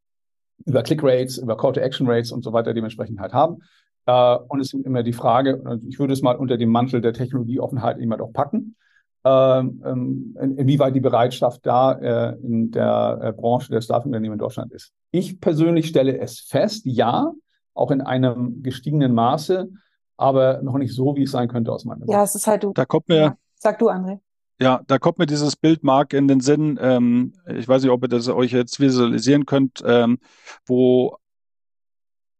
[0.65, 3.63] über Click-Rates, über Call-to-Action-Rates und so weiter dementsprechend halt haben.
[4.07, 7.99] Und es ist immer die Frage, ich würde es mal unter dem Mantel der Technologieoffenheit
[7.99, 8.77] immer doch packen
[9.27, 14.73] ähm, ähm, inwieweit die Bereitschaft da äh, in der äh, Branche der Staffing-Unternehmen in Deutschland
[14.73, 14.93] ist.
[15.11, 17.33] Ich persönlich stelle es fest, ja,
[17.75, 19.69] auch in einem gestiegenen Maße,
[20.17, 22.13] aber noch nicht so, wie es sein könnte aus meiner Sicht.
[22.13, 22.73] Ja, es ist halt du.
[22.73, 23.17] Da kommt mir.
[23.17, 23.37] Ja.
[23.57, 24.21] Sag du, André.
[24.61, 26.79] Ja, da kommt mir dieses Bild, Marc, in den Sinn.
[26.81, 30.19] Ähm, ich weiß nicht, ob ihr das euch jetzt visualisieren könnt, ähm,
[30.67, 31.17] wo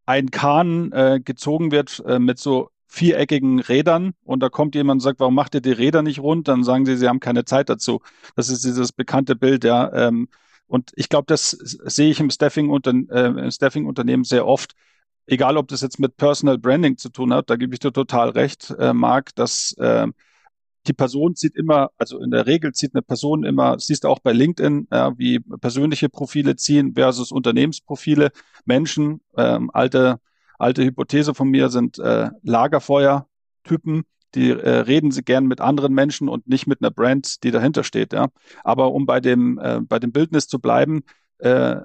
[0.07, 5.01] ein Kahn äh, gezogen wird äh, mit so viereckigen Rädern und da kommt jemand und
[5.01, 6.49] sagt, warum macht ihr die Räder nicht rund?
[6.49, 8.01] Dann sagen sie, sie haben keine Zeit dazu.
[8.37, 9.93] Das ist dieses bekannte Bild, ja.
[9.93, 10.29] Ähm,
[10.67, 14.75] und ich glaube, das sehe ich im Staffing-Unternehmen äh, Staffing sehr oft.
[15.27, 18.31] Egal, ob das jetzt mit Personal Branding zu tun hat, da gebe ich dir total
[18.31, 20.07] recht, äh, Marc, dass äh,
[20.87, 24.21] die Person zieht immer, also in der Regel zieht eine Person immer, siehst du auch
[24.21, 28.31] bei LinkedIn, ja, wie persönliche Profile ziehen versus Unternehmensprofile,
[28.65, 30.21] Menschen, ähm, alte
[30.59, 36.29] alte Hypothese von mir sind äh, Lagerfeuer-Typen, die äh, reden sie gern mit anderen Menschen
[36.29, 38.13] und nicht mit einer Brand, die dahinter steht.
[38.13, 38.29] Ja.
[38.65, 41.03] Aber um bei dem, äh, bei dem Bildnis zu bleiben,
[41.39, 41.77] äh,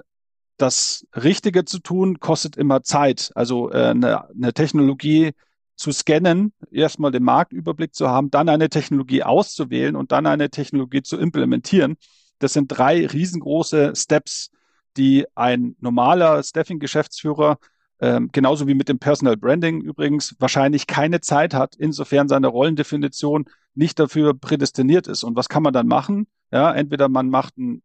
[0.58, 3.32] das Richtige zu tun, kostet immer Zeit.
[3.34, 5.32] Also äh, eine, eine Technologie
[5.76, 11.02] zu scannen, erstmal den Marktüberblick zu haben, dann eine Technologie auszuwählen und dann eine Technologie
[11.02, 11.96] zu implementieren.
[12.38, 14.50] Das sind drei riesengroße Steps,
[14.96, 17.58] die ein normaler Staffing-Geschäftsführer
[18.02, 23.46] ähm, genauso wie mit dem Personal Branding übrigens, wahrscheinlich keine Zeit hat, insofern seine Rollendefinition
[23.74, 25.22] nicht dafür prädestiniert ist.
[25.22, 26.26] Und was kann man dann machen?
[26.50, 27.82] Ja, entweder man macht einen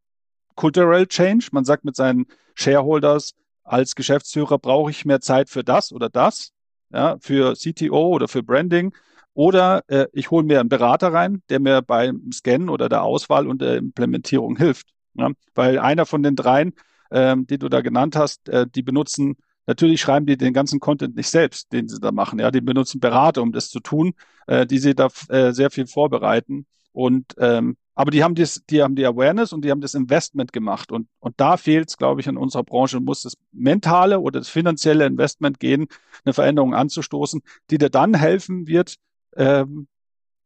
[0.55, 2.25] Cultural Change, man sagt mit seinen
[2.55, 6.51] Shareholders, als Geschäftsführer brauche ich mehr Zeit für das oder das,
[6.89, 8.95] ja, für CTO oder für Branding.
[9.35, 13.45] Oder äh, ich hole mir einen Berater rein, der mir beim Scannen oder der Auswahl
[13.45, 14.87] und der Implementierung hilft.
[15.13, 15.29] Ja?
[15.53, 16.73] Weil einer von den dreien,
[17.11, 21.15] ähm, die du da genannt hast, äh, die benutzen Natürlich schreiben die den ganzen Content
[21.15, 22.39] nicht selbst, den sie da machen.
[22.39, 24.13] Ja, die benutzen Berater, um das zu tun,
[24.47, 26.65] äh, die sie da äh, sehr viel vorbereiten.
[26.93, 30.53] Und ähm, aber die haben das, die haben die Awareness und die haben das Investment
[30.53, 30.91] gemacht.
[30.91, 34.49] Und, und da fehlt es, glaube ich, in unserer Branche, muss das mentale oder das
[34.49, 35.87] finanzielle Investment gehen,
[36.23, 38.97] eine Veränderung anzustoßen, die dir dann helfen wird,
[39.35, 39.87] ähm,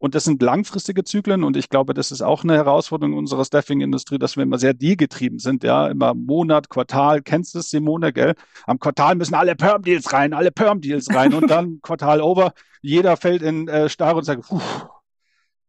[0.01, 4.17] und das sind langfristige Zyklen und ich glaube, das ist auch eine Herausforderung unserer Staffing-Industrie,
[4.17, 8.33] dass wir immer sehr dealgetrieben sind, ja, immer Monat, Quartal, kennst du es, Simone, gell?
[8.65, 13.43] Am Quartal müssen alle Perm-Deals rein, alle Perm-Deals rein und dann Quartal over, jeder fällt
[13.43, 14.59] in äh, Starre und sagt, puh,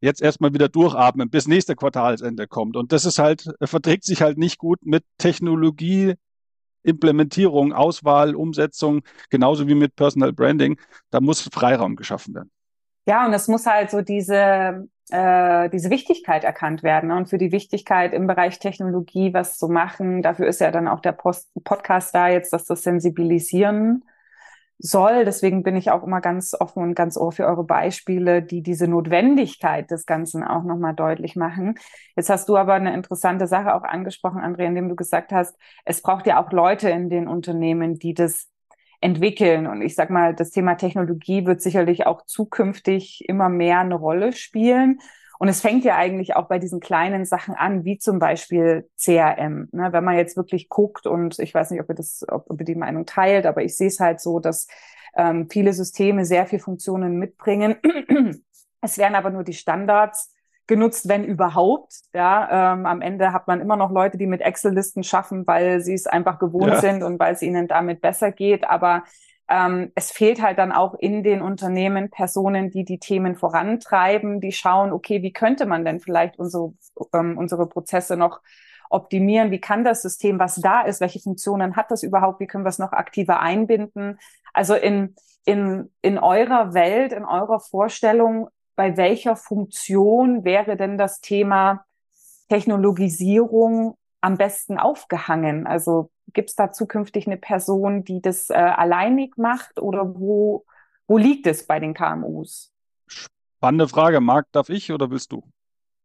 [0.00, 2.78] jetzt erstmal wieder durchatmen, bis nächste Quartalsende kommt.
[2.78, 6.14] Und das ist halt, verträgt sich halt nicht gut mit Technologie,
[6.84, 12.50] Implementierung, Auswahl, Umsetzung, genauso wie mit Personal Branding, da muss Freiraum geschaffen werden.
[13.06, 17.08] Ja, und es muss halt so diese, äh, diese Wichtigkeit erkannt werden.
[17.08, 17.16] Ne?
[17.16, 21.00] Und für die Wichtigkeit im Bereich Technologie was zu machen, dafür ist ja dann auch
[21.00, 24.04] der Post Podcast da jetzt, dass das Sensibilisieren
[24.78, 25.24] soll.
[25.24, 28.88] Deswegen bin ich auch immer ganz offen und ganz ohr für eure Beispiele, die diese
[28.88, 31.76] Notwendigkeit des Ganzen auch nochmal deutlich machen.
[32.16, 36.02] Jetzt hast du aber eine interessante Sache auch angesprochen, Andrea, indem du gesagt hast, es
[36.02, 38.51] braucht ja auch Leute in den Unternehmen, die das
[39.02, 39.66] entwickeln.
[39.66, 44.32] Und ich sag mal, das Thema Technologie wird sicherlich auch zukünftig immer mehr eine Rolle
[44.32, 45.00] spielen.
[45.38, 49.68] Und es fängt ja eigentlich auch bei diesen kleinen Sachen an, wie zum Beispiel CRM.
[49.72, 52.64] Ne, wenn man jetzt wirklich guckt und ich weiß nicht, ob ihr das, ob ihr
[52.64, 54.68] die Meinung teilt, aber ich sehe es halt so, dass
[55.16, 57.76] ähm, viele Systeme sehr viel Funktionen mitbringen.
[58.80, 60.32] es werden aber nur die Standards
[60.72, 61.92] genutzt, wenn überhaupt.
[62.14, 65.92] Ja, ähm, am Ende hat man immer noch Leute, die mit Excel-Listen schaffen, weil sie
[65.92, 66.80] es einfach gewohnt ja.
[66.80, 68.64] sind und weil es ihnen damit besser geht.
[68.64, 69.04] Aber
[69.50, 74.52] ähm, es fehlt halt dann auch in den Unternehmen Personen, die die Themen vorantreiben, die
[74.52, 76.72] schauen, okay, wie könnte man denn vielleicht unsere,
[77.12, 78.40] ähm, unsere Prozesse noch
[78.88, 79.50] optimieren?
[79.50, 82.40] Wie kann das System, was da ist, welche Funktionen hat das überhaupt?
[82.40, 84.18] Wie können wir es noch aktiver einbinden?
[84.54, 88.48] Also in, in, in eurer Welt, in eurer Vorstellung,
[88.82, 91.84] bei welcher Funktion wäre denn das Thema
[92.48, 95.68] Technologisierung am besten aufgehangen?
[95.68, 100.64] Also gibt es da zukünftig eine Person, die das äh, alleinig macht oder wo,
[101.06, 102.72] wo liegt es bei den KMUs?
[103.06, 104.20] Spannende Frage.
[104.20, 105.44] Marc, darf ich oder willst du?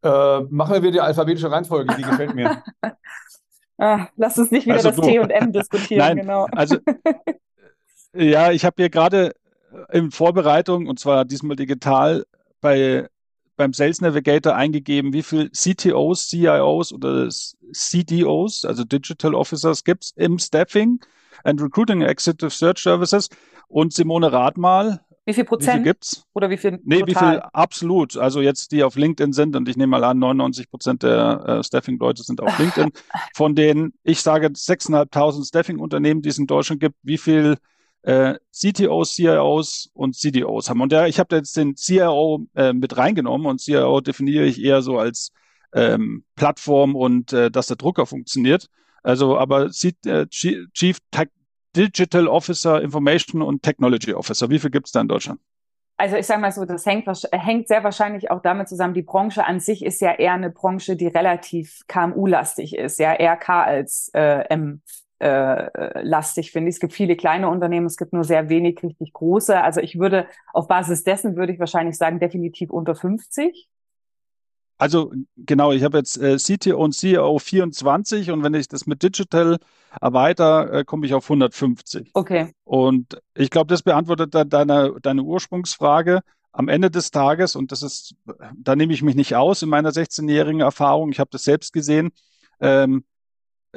[0.04, 2.62] Äh, machen wir die alphabetische Reihenfolge, die gefällt mir.
[3.80, 6.46] ah, lass uns nicht wieder also das T und M diskutieren, Nein, genau.
[6.52, 6.78] Also
[8.14, 9.34] ja, ich habe hier gerade
[9.92, 12.24] in Vorbereitung, und zwar diesmal digital,
[12.62, 13.08] bei,
[13.56, 20.12] beim Sales Navigator eingegeben, wie viel CTOs, CIOs oder CDOs, also Digital Officers, gibt es
[20.16, 21.00] im Staffing
[21.44, 23.30] and Recruiting Executive Search Services.
[23.68, 25.74] Und Simone rat mal, wie viel Prozent?
[25.74, 26.26] Wie viel gibt's?
[26.34, 26.80] Oder wie viel?
[26.86, 27.08] Nee, total?
[27.08, 28.16] wie viel absolut?
[28.16, 31.64] Also jetzt, die auf LinkedIn sind, und ich nehme mal an, 99 Prozent der äh,
[31.66, 32.92] Staffing-Leute sind auf LinkedIn.
[33.36, 37.58] Von denen, ich sage, 6.500 Staffing-Unternehmen, die es in Deutschland gibt, wie viel
[38.04, 40.82] äh, CTOs, CIOs und CDOs haben.
[40.82, 44.82] Und ja, ich habe jetzt den CIO äh, mit reingenommen und CIO definiere ich eher
[44.82, 45.32] so als
[45.74, 48.68] ähm, Plattform und äh, dass der Drucker funktioniert.
[49.04, 51.30] Also aber C äh, Chief Tech
[51.76, 54.50] Digital Officer, Information und Technology Officer.
[54.50, 55.40] Wie viel gibt es da in Deutschland?
[55.98, 59.46] Also ich sage mal so, das hängt, hängt sehr wahrscheinlich auch damit zusammen, die Branche
[59.46, 64.12] an sich ist ja eher eine Branche, die relativ KMU-lastig ist, ja eher K als
[64.14, 64.82] äh, M
[65.20, 66.76] äh, lastig finde ich.
[66.76, 69.60] Es gibt viele kleine Unternehmen, es gibt nur sehr wenig richtig große.
[69.62, 73.68] Also ich würde auf Basis dessen würde ich wahrscheinlich sagen, definitiv unter 50.
[74.78, 79.02] Also genau, ich habe jetzt äh, CTO und CEO 24 und wenn ich das mit
[79.02, 79.58] Digital
[80.00, 82.12] erweitere, äh, komme ich auf 150.
[82.14, 82.52] Okay.
[82.64, 86.22] Und ich glaube, das beantwortet da deine, deine Ursprungsfrage.
[86.52, 88.16] Am Ende des Tages, und das ist,
[88.56, 92.10] da nehme ich mich nicht aus in meiner 16-jährigen Erfahrung, ich habe das selbst gesehen,
[92.60, 93.04] ähm,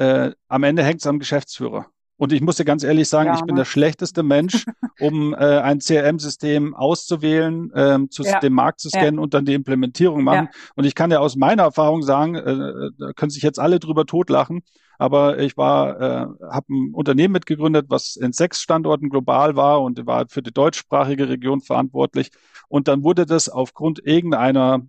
[0.01, 1.87] äh, am Ende hängt es am Geschäftsführer.
[2.17, 3.61] Und ich muss dir ganz ehrlich sagen, ja, ich bin ne?
[3.61, 4.65] der schlechteste Mensch,
[5.01, 8.41] um äh, ein CRM-System auszuwählen, ähm, zu, ja.
[8.41, 9.21] den Markt zu scannen ja.
[9.21, 10.49] und dann die Implementierung machen.
[10.75, 14.07] Und ich kann ja aus meiner Erfahrung sagen, äh, da können sich jetzt alle drüber
[14.07, 14.63] totlachen,
[14.99, 20.07] aber ich war, äh, habe ein Unternehmen mitgegründet, was in sechs Standorten global war und
[20.07, 22.31] war für die deutschsprachige Region verantwortlich.
[22.69, 24.83] Und dann wurde das aufgrund irgendeiner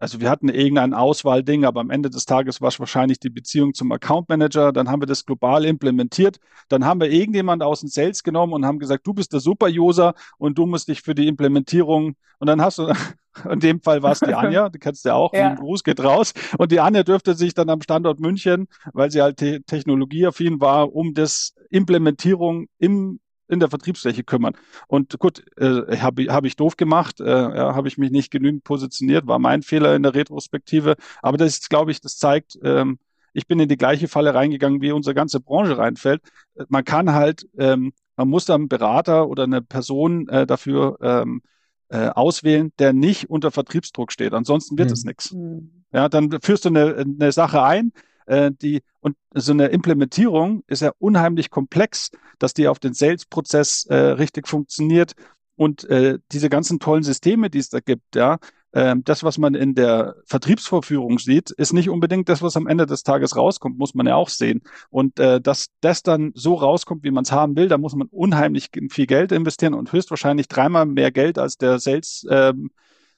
[0.00, 3.74] also wir hatten irgendein Auswahlding, aber am Ende des Tages war es wahrscheinlich die Beziehung
[3.74, 4.72] zum Account Manager.
[4.72, 6.38] Dann haben wir das global implementiert.
[6.70, 10.14] Dann haben wir irgendjemand aus dem Sales genommen und haben gesagt, du bist der Super-User
[10.38, 12.16] und du musst dich für die Implementierung.
[12.38, 12.90] Und dann hast du,
[13.50, 15.54] in dem Fall war es die Anja, die kennst du ja auch, ja.
[15.54, 16.32] Gruß geht raus.
[16.56, 20.94] Und die Anja dürfte sich dann am Standort München, weil sie halt te technologieaffin war,
[20.94, 24.54] um das Implementierung im in der Vertriebsfläche kümmern.
[24.86, 28.64] Und gut, äh, habe hab ich doof gemacht, äh, ja, habe ich mich nicht genügend
[28.64, 30.96] positioniert, war mein Fehler in der Retrospektive.
[31.22, 32.98] Aber das ist, glaube ich, das zeigt, ähm,
[33.32, 36.22] ich bin in die gleiche Falle reingegangen, wie unsere ganze Branche reinfällt.
[36.68, 41.42] Man kann halt, ähm, man muss dann einen Berater oder eine Person äh, dafür ähm,
[41.88, 44.32] äh, auswählen, der nicht unter Vertriebsdruck steht.
[44.32, 44.92] Ansonsten wird mhm.
[44.92, 45.32] es nichts.
[45.32, 45.84] Mhm.
[45.92, 47.92] Ja, dann führst du eine, eine Sache ein,
[48.30, 53.86] äh, die und so eine Implementierung ist ja unheimlich komplex, dass die auf den Sales-Prozess
[53.86, 55.14] äh, richtig funktioniert
[55.56, 58.38] und äh, diese ganzen tollen Systeme, die es da gibt, ja,
[58.72, 62.86] äh, das, was man in der Vertriebsvorführung sieht, ist nicht unbedingt das, was am Ende
[62.86, 64.62] des Tages rauskommt, muss man ja auch sehen.
[64.90, 68.06] Und äh, dass das dann so rauskommt, wie man es haben will, da muss man
[68.08, 72.70] unheimlich viel Geld investieren und höchstwahrscheinlich dreimal mehr Geld als der Sales-Typ ähm,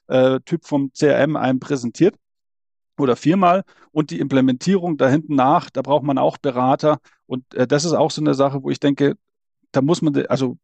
[0.08, 2.16] äh, vom CRM einem präsentiert.
[3.02, 6.98] Oder viermal und die Implementierung da hinten nach, da braucht man auch Berater.
[7.26, 9.16] Und äh, das ist auch so eine Sache, wo ich denke,
[9.72, 10.58] da muss man, also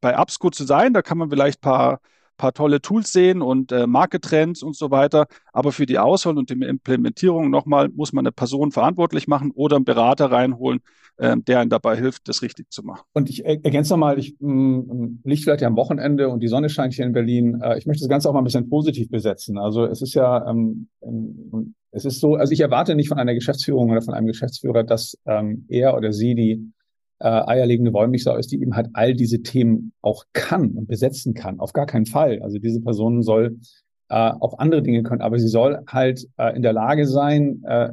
[0.00, 2.00] bei Upsco zu sein, da kann man vielleicht paar
[2.40, 5.26] paar tolle Tools sehen und äh, Market-Trends und so weiter.
[5.52, 9.76] Aber für die Auswahl und die Implementierung nochmal muss man eine Person verantwortlich machen oder
[9.76, 10.80] einen Berater reinholen,
[11.18, 13.02] äh, der einen dabei hilft, das richtig zu machen.
[13.12, 16.94] Und ich ergänze nochmal, ich mh, liegt vielleicht ja am Wochenende und die Sonne scheint
[16.94, 17.60] hier in Berlin.
[17.62, 19.58] Äh, ich möchte das Ganze auch mal ein bisschen positiv besetzen.
[19.58, 23.34] Also es ist ja, ähm, ähm, es ist so, also ich erwarte nicht von einer
[23.34, 26.72] Geschäftsführung oder von einem Geschäftsführer, dass ähm, er oder sie die
[27.20, 31.60] äh, eierlegende Wollmilchsau ist, die eben halt all diese Themen auch kann und besetzen kann.
[31.60, 32.40] Auf gar keinen Fall.
[32.42, 33.58] Also diese Person soll
[34.08, 37.92] äh, auch andere Dinge können, aber sie soll halt äh, in der Lage sein, äh,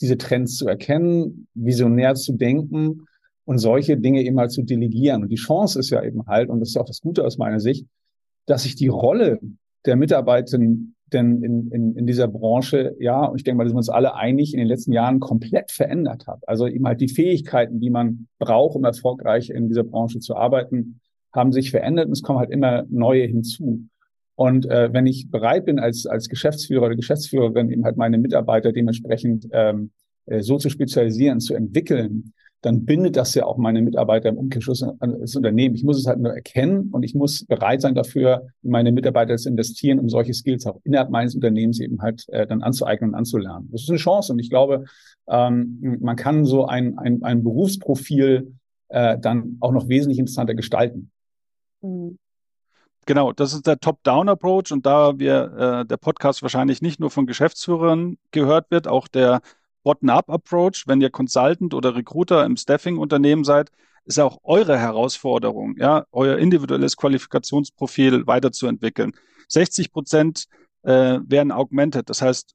[0.00, 3.06] diese Trends zu erkennen, visionär zu denken
[3.44, 5.22] und solche Dinge eben halt zu delegieren.
[5.22, 7.60] Und die Chance ist ja eben halt, und das ist auch das Gute aus meiner
[7.60, 7.86] Sicht,
[8.46, 9.40] dass sich die Rolle
[9.84, 13.76] der Mitarbeitenden denn in, in, in dieser Branche, ja, und ich denke mal, da sind
[13.76, 16.46] wir uns alle einig, in den letzten Jahren komplett verändert hat.
[16.46, 21.00] Also eben halt die Fähigkeiten, die man braucht, um erfolgreich in dieser Branche zu arbeiten,
[21.32, 23.88] haben sich verändert und es kommen halt immer neue hinzu.
[24.34, 28.72] Und äh, wenn ich bereit bin, als, als Geschäftsführer oder Geschäftsführerin eben halt meine Mitarbeiter
[28.72, 29.90] dementsprechend ähm,
[30.26, 32.32] äh, so zu spezialisieren, zu entwickeln,
[32.62, 35.74] dann bindet das ja auch meine Mitarbeiter im Umkehrschluss an das Unternehmen.
[35.74, 39.48] Ich muss es halt nur erkennen und ich muss bereit sein dafür, meine Mitarbeiter zu
[39.48, 43.68] investieren, um solche Skills auch innerhalb meines Unternehmens eben halt äh, dann anzueignen und anzulernen.
[43.72, 44.84] Das ist eine Chance und ich glaube,
[45.28, 48.54] ähm, man kann so ein, ein, ein Berufsprofil
[48.88, 51.10] äh, dann auch noch wesentlich interessanter gestalten.
[51.80, 52.18] Mhm.
[53.06, 57.26] Genau, das ist der Top-Down-Approach und da wir äh, der Podcast wahrscheinlich nicht nur von
[57.26, 59.40] Geschäftsführern gehört wird, auch der
[59.82, 63.70] Bottom-up-Approach, wenn ihr Consultant oder Recruiter im Staffing-Unternehmen seid,
[64.04, 69.12] ist auch eure Herausforderung, ja, euer individuelles Qualifikationsprofil weiterzuentwickeln.
[69.48, 70.46] 60 Prozent
[70.82, 72.10] äh, werden augmented.
[72.10, 72.54] Das heißt,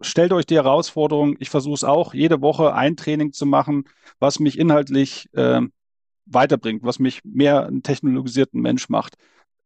[0.00, 3.84] stellt euch die Herausforderung, ich versuche es auch, jede Woche ein Training zu machen,
[4.18, 5.62] was mich inhaltlich äh,
[6.26, 9.16] weiterbringt, was mich mehr einen technologisierten Mensch macht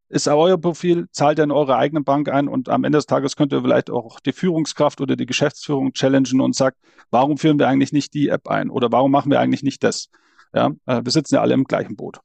[0.08, 3.36] ist euer Profil, zahlt ihr in eure eigene Bank ein und am Ende des Tages
[3.36, 6.78] könnt ihr vielleicht auch die Führungskraft oder die Geschäftsführung challengen und sagt,
[7.10, 10.10] warum führen wir eigentlich nicht die App ein oder warum machen wir eigentlich nicht das?
[10.52, 12.20] Ja, äh, wir sitzen ja alle im gleichen Boot.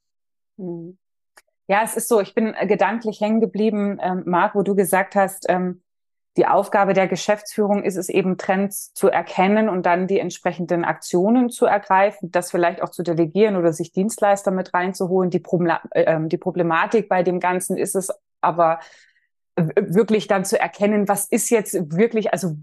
[0.57, 0.97] Hm.
[1.67, 5.45] Ja, es ist so, ich bin gedanklich hängen geblieben, ähm, Marc, wo du gesagt hast,
[5.49, 5.83] ähm,
[6.37, 11.49] die Aufgabe der Geschäftsführung ist es eben, Trends zu erkennen und dann die entsprechenden Aktionen
[11.49, 15.31] zu ergreifen, das vielleicht auch zu delegieren oder sich Dienstleister mit reinzuholen.
[15.31, 18.09] Die, Problem äh, die Problematik bei dem Ganzen ist es
[18.41, 18.79] aber
[19.75, 22.55] wirklich dann zu erkennen, was ist jetzt wirklich, also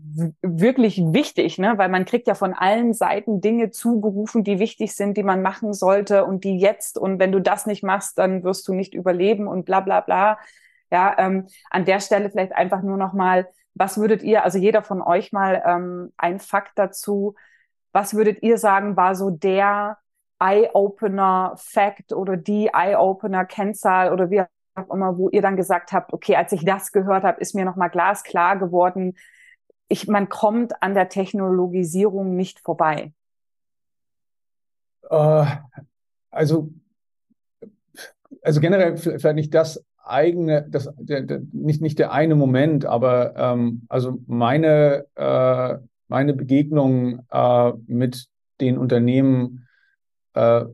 [0.43, 1.75] wirklich wichtig, ne?
[1.77, 5.73] Weil man kriegt ja von allen Seiten Dinge zugerufen, die wichtig sind, die man machen
[5.73, 9.47] sollte und die jetzt und wenn du das nicht machst, dann wirst du nicht überleben
[9.47, 10.39] und bla bla bla.
[10.91, 14.83] Ja, ähm, an der Stelle vielleicht einfach nur noch mal was würdet ihr, also jeder
[14.83, 17.35] von euch mal ähm, ein Fakt dazu,
[17.93, 19.99] was würdet ihr sagen, war so der
[20.39, 26.53] Eye-Opener-Fact oder die Eye-Opener-Kennzahl oder wie auch immer, wo ihr dann gesagt habt, okay, als
[26.53, 29.17] ich das gehört habe, ist mir nochmal glasklar geworden,
[29.89, 33.13] ich, man kommt an der Technologisierung nicht vorbei.
[35.09, 35.47] Uh,
[36.31, 36.71] also,
[38.43, 43.35] also generell vielleicht nicht das eigene, das, der, der, nicht, nicht der eine Moment, aber
[43.37, 45.75] ähm, also meine, äh,
[46.09, 48.27] meine Begegnung äh, mit
[48.61, 49.67] den Unternehmen
[50.35, 50.65] äh,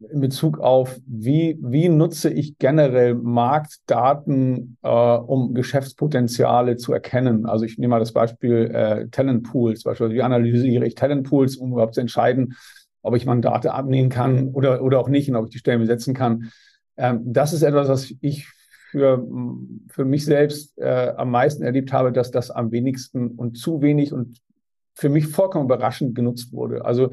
[0.00, 7.46] in Bezug auf, wie, wie nutze ich generell Marktdaten, äh, um Geschäftspotenziale zu erkennen.
[7.46, 11.94] Also ich nehme mal das Beispiel äh, Talentpools, beispielsweise wie analysiere ich Talentpools, um überhaupt
[11.94, 12.54] zu entscheiden,
[13.02, 16.14] ob ich Mandate abnehmen kann oder, oder auch nicht und ob ich die Stellen besetzen
[16.14, 16.50] kann.
[16.96, 18.46] Ähm, das ist etwas, was ich
[18.90, 19.26] für,
[19.88, 24.12] für mich selbst äh, am meisten erlebt habe, dass das am wenigsten und zu wenig
[24.12, 24.40] und
[24.94, 26.84] für mich vollkommen überraschend genutzt wurde.
[26.84, 27.10] Also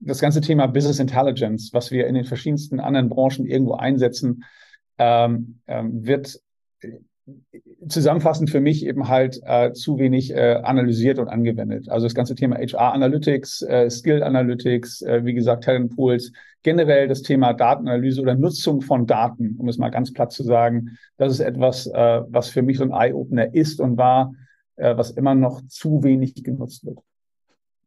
[0.00, 4.44] das ganze Thema Business Intelligence, was wir in den verschiedensten anderen Branchen irgendwo einsetzen,
[4.98, 6.40] ähm, ähm, wird
[7.88, 11.88] zusammenfassend für mich eben halt äh, zu wenig äh, analysiert und angewendet.
[11.88, 17.08] Also das ganze Thema HR Analytics, äh, Skill Analytics, äh, wie gesagt Talent Pools, generell
[17.08, 21.32] das Thema Datenanalyse oder Nutzung von Daten, um es mal ganz platt zu sagen, das
[21.32, 24.32] ist etwas, äh, was für mich so ein Eye-Opener ist und war,
[24.76, 26.98] äh, was immer noch zu wenig genutzt wird.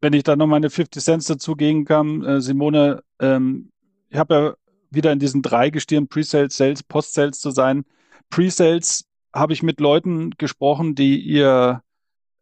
[0.02, 3.72] Wenn ich da noch meine 50 Cents dazugeben kann, äh, Simone, ähm,
[4.10, 4.54] ich habe ja
[4.92, 7.86] wieder in diesen drei Gestirn Pre-Sales, Sales, Post-Sales zu sein.
[8.30, 9.06] Pre-Sales
[9.36, 11.84] habe ich mit Leuten gesprochen, die ihr,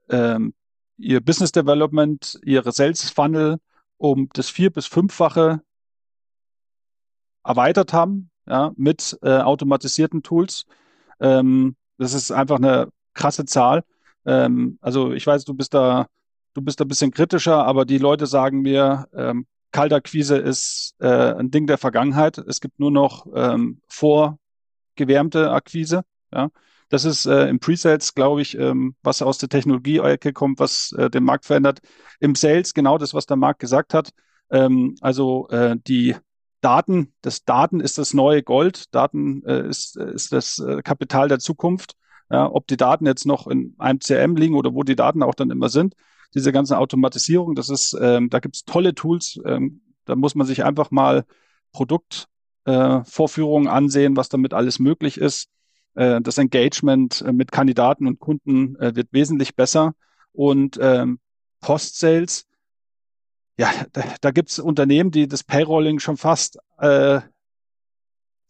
[0.10, 0.54] ähm,
[0.98, 3.58] ihr Business Development, ihre Sales Funnel
[3.98, 5.62] um das vier- bis fünffache
[7.44, 10.66] erweitert haben, ja, mit äh, automatisierten Tools.
[11.20, 13.84] Ähm, das ist einfach eine krasse Zahl.
[14.26, 16.08] Ähm, also ich weiß, du bist da,
[16.54, 21.34] du bist da ein bisschen kritischer, aber die Leute sagen mir, ähm, Kaltakquise ist äh,
[21.34, 22.38] ein Ding der Vergangenheit.
[22.38, 26.04] Es gibt nur noch ähm, vorgewärmte Akquise.
[26.32, 26.50] Ja.
[26.90, 31.10] Das ist äh, im Pre-Sales, glaube ich, ähm, was aus der Technologie-Ecke kommt, was äh,
[31.10, 31.80] den Markt verändert.
[32.20, 34.12] Im Sales genau das, was der Markt gesagt hat.
[34.52, 36.16] Ähm, also äh, die
[36.62, 38.94] Daten, das Daten ist das neue Gold.
[38.96, 41.94] Daten äh, ist, ist das äh, Kapital der Zukunft.
[42.30, 45.36] Ja, ob die Daten jetzt noch in einem CRM liegen oder wo die Daten auch
[45.36, 45.94] dann immer sind.
[46.34, 49.40] Diese ganze Automatisierung, das ist, ähm, da gibt es tolle Tools.
[49.46, 51.26] Ähm, da muss man sich einfach mal
[51.74, 55.50] Produktvorführungen äh, ansehen, was damit alles möglich ist.
[55.96, 59.94] Äh, das Engagement äh, mit Kandidaten und Kunden äh, wird wesentlich besser.
[60.32, 61.20] Und ähm,
[61.62, 62.46] Post-Sales,
[63.58, 67.22] ja, da, da gibt es Unternehmen, die das Payrolling schon fast äh,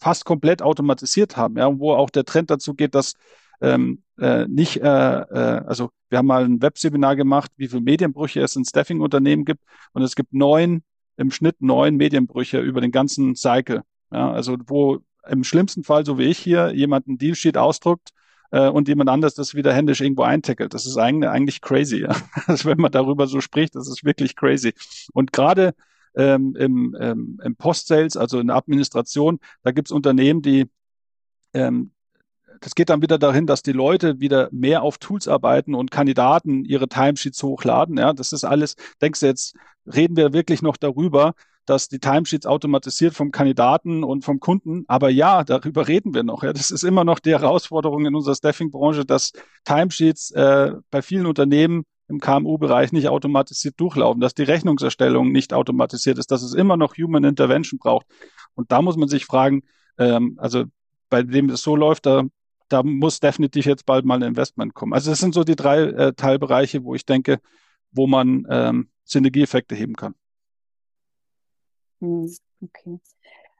[0.03, 3.13] fast komplett automatisiert haben, ja, wo auch der Trend dazu geht, dass
[3.61, 8.41] ähm, äh, nicht, äh, äh, also wir haben mal ein Webseminar gemacht, wie viele Medienbrüche
[8.41, 9.61] es in Staffing-Unternehmen gibt
[9.93, 10.83] und es gibt neun,
[11.15, 13.83] im Schnitt neun Medienbrüche über den ganzen Cycle.
[14.11, 18.11] Ja, also wo im schlimmsten Fall, so wie ich hier, jemand einen Dealsheet ausdruckt
[18.51, 20.73] äh, und jemand anders das wieder händisch irgendwo eintackelt.
[20.73, 22.15] Das ist eigentlich, eigentlich crazy, ja.
[22.47, 24.73] Also wenn man darüber so spricht, das ist wirklich crazy.
[25.13, 25.73] Und gerade
[26.15, 30.69] ähm, im, ähm, im Post-Sales, also in der Administration, da gibt es Unternehmen, die
[31.53, 31.91] ähm,
[32.63, 36.63] das geht dann wieder dahin, dass die Leute wieder mehr auf Tools arbeiten und Kandidaten
[36.63, 37.97] ihre Timesheets hochladen.
[37.97, 39.55] Ja, das ist alles, denkst du jetzt,
[39.85, 41.33] reden wir wirklich noch darüber,
[41.65, 44.83] dass die Timesheets automatisiert vom Kandidaten und vom Kunden.
[44.87, 46.43] Aber ja, darüber reden wir noch.
[46.43, 46.53] Ja.
[46.53, 49.31] Das ist immer noch die Herausforderung in unserer Staffing-Branche, dass
[49.63, 56.17] Timesheets äh, bei vielen Unternehmen im KMU-Bereich nicht automatisiert durchlaufen, dass die Rechnungserstellung nicht automatisiert
[56.17, 58.05] ist, dass es immer noch Human Intervention braucht.
[58.55, 59.63] Und da muss man sich fragen,
[59.97, 60.65] ähm, also
[61.09, 62.23] bei dem es so läuft, da,
[62.69, 64.93] da muss definitiv jetzt bald mal ein Investment kommen.
[64.93, 67.39] Also das sind so die drei äh, Teilbereiche, wo ich denke,
[67.91, 70.15] wo man ähm, Synergieeffekte heben kann.
[72.03, 72.29] Hm,
[72.61, 72.99] okay.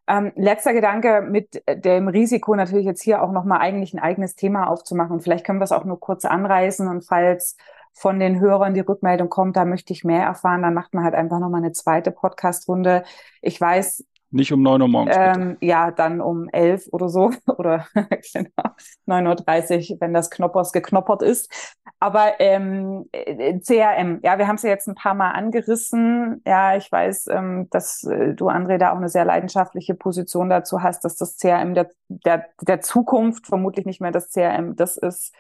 [0.05, 4.67] Ähm, letzter Gedanke mit dem Risiko natürlich jetzt hier auch nochmal eigentlich ein eigenes Thema
[4.67, 5.21] aufzumachen.
[5.21, 7.55] Vielleicht können wir es auch nur kurz anreißen und falls
[7.93, 11.13] von den Hörern die Rückmeldung kommt, da möchte ich mehr erfahren, dann macht man halt
[11.13, 13.03] einfach nochmal eine zweite Podcast-Runde.
[13.41, 14.03] Ich weiß,
[14.33, 15.15] nicht um neun Uhr morgens.
[15.17, 17.87] Ähm, ja, dann um elf oder so oder
[18.33, 18.75] genau,
[19.07, 21.51] 9.30 Uhr, wenn das Knoppers geknoppert ist.
[21.99, 26.41] Aber ähm, äh, CRM, ja, wir haben es ja jetzt ein paar Mal angerissen.
[26.45, 30.81] Ja, ich weiß, ähm, dass äh, du, André, da auch eine sehr leidenschaftliche Position dazu
[30.81, 35.33] hast, dass das CRM der, der, der Zukunft vermutlich nicht mehr das CRM das ist,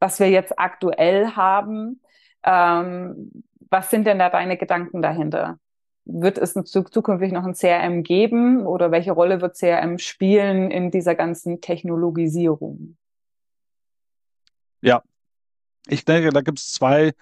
[0.00, 2.00] was wir jetzt aktuell haben.
[2.42, 5.58] Ähm, was sind denn da deine Gedanken dahinter?
[6.04, 11.14] Wird es zukünftig noch ein CRM geben oder welche Rolle wird CRM spielen in dieser
[11.14, 12.96] ganzen Technologisierung?
[14.82, 15.02] Ja,
[15.86, 17.12] ich denke, da gibt es zwei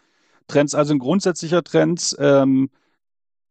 [0.48, 0.74] Trends.
[0.74, 2.70] Also ein grundsätzlicher Trend, ähm,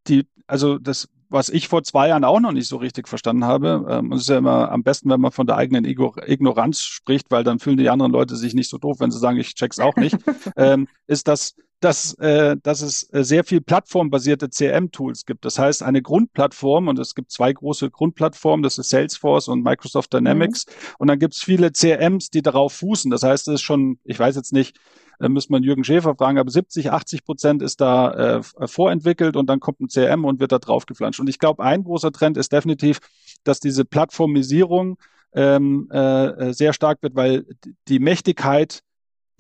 [0.07, 3.86] die, also das, was ich vor zwei Jahren auch noch nicht so richtig verstanden habe,
[3.89, 7.45] ähm, es ist ja immer am besten, wenn man von der eigenen Ignoranz spricht, weil
[7.45, 9.95] dann fühlen die anderen Leute sich nicht so doof, wenn sie sagen, ich check's auch
[9.95, 10.17] nicht,
[10.57, 15.43] ähm, ist, dass dass, äh, dass es äh, sehr viel plattformbasierte CRM-Tools gibt.
[15.45, 20.13] Das heißt, eine Grundplattform, und es gibt zwei große Grundplattformen, das ist Salesforce und Microsoft
[20.13, 20.67] Dynamics.
[20.67, 20.95] Mhm.
[20.99, 23.09] Und dann gibt es viele CRMs, die darauf fußen.
[23.09, 24.77] Das heißt, es ist schon, ich weiß jetzt nicht,
[25.19, 29.49] äh, müsste man Jürgen Schäfer fragen, aber 70, 80 Prozent ist da äh, vorentwickelt und
[29.49, 31.19] dann kommt ein CRM und wird da drauf geflanscht.
[31.19, 32.99] Und ich glaube, ein großer Trend ist definitiv,
[33.43, 34.99] dass diese Plattformisierung
[35.34, 37.45] ähm, äh, sehr stark wird, weil
[37.88, 38.84] die Mächtigkeit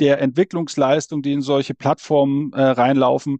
[0.01, 3.39] der Entwicklungsleistung, die in solche Plattformen äh, reinlaufen,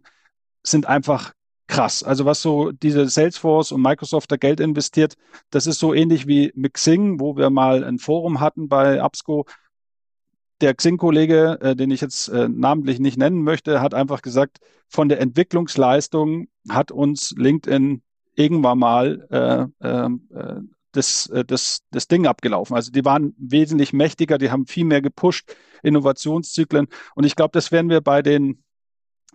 [0.62, 1.34] sind einfach
[1.66, 2.04] krass.
[2.04, 5.16] Also was so diese Salesforce und Microsoft da Geld investiert,
[5.50, 9.44] das ist so ähnlich wie mit Xing, wo wir mal ein Forum hatten bei Absco.
[10.60, 14.58] Der Xing-Kollege, äh, den ich jetzt äh, namentlich nicht nennen möchte, hat einfach gesagt,
[14.88, 18.02] von der Entwicklungsleistung hat uns LinkedIn
[18.36, 20.08] irgendwann mal äh, äh,
[20.38, 20.60] äh
[20.92, 22.76] das, äh, das, das Ding abgelaufen.
[22.76, 26.88] Also die waren wesentlich mächtiger, die haben viel mehr gepusht, Innovationszyklen.
[27.14, 28.62] Und ich glaube, das werden wir bei den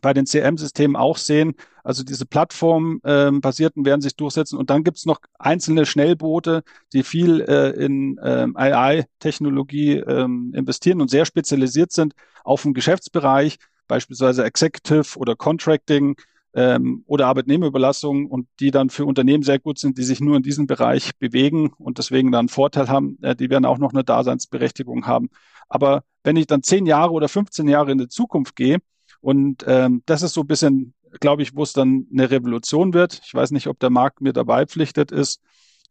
[0.02, 1.56] bei den CM-Systemen auch sehen.
[1.84, 4.58] Also diese Plattform-basierten ähm, werden sich durchsetzen.
[4.58, 11.02] Und dann gibt es noch einzelne Schnellboote, die viel äh, in ähm, AI-Technologie ähm, investieren
[11.02, 16.16] und sehr spezialisiert sind auf den Geschäftsbereich, beispielsweise Executive oder Contracting
[16.58, 20.42] ähm, oder Arbeitnehmerüberlassung und die dann für Unternehmen sehr gut sind, die sich nur in
[20.42, 24.04] diesem Bereich bewegen und deswegen dann einen Vorteil haben, äh, die werden auch noch eine
[24.04, 25.30] Daseinsberechtigung haben.
[25.70, 28.80] Aber wenn ich dann zehn Jahre oder 15 Jahre in die Zukunft gehe
[29.22, 33.22] und ähm, das ist so ein bisschen, glaube ich, wo es dann eine Revolution wird.
[33.24, 35.40] Ich weiß nicht, ob der Markt mir dabei pflichtet ist.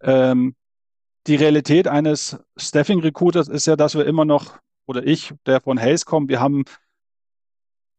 [0.00, 0.56] Ähm,
[1.28, 5.80] die Realität eines Staffing Recruiters ist ja, dass wir immer noch, oder ich, der von
[5.80, 6.64] Hayes kommt, wir haben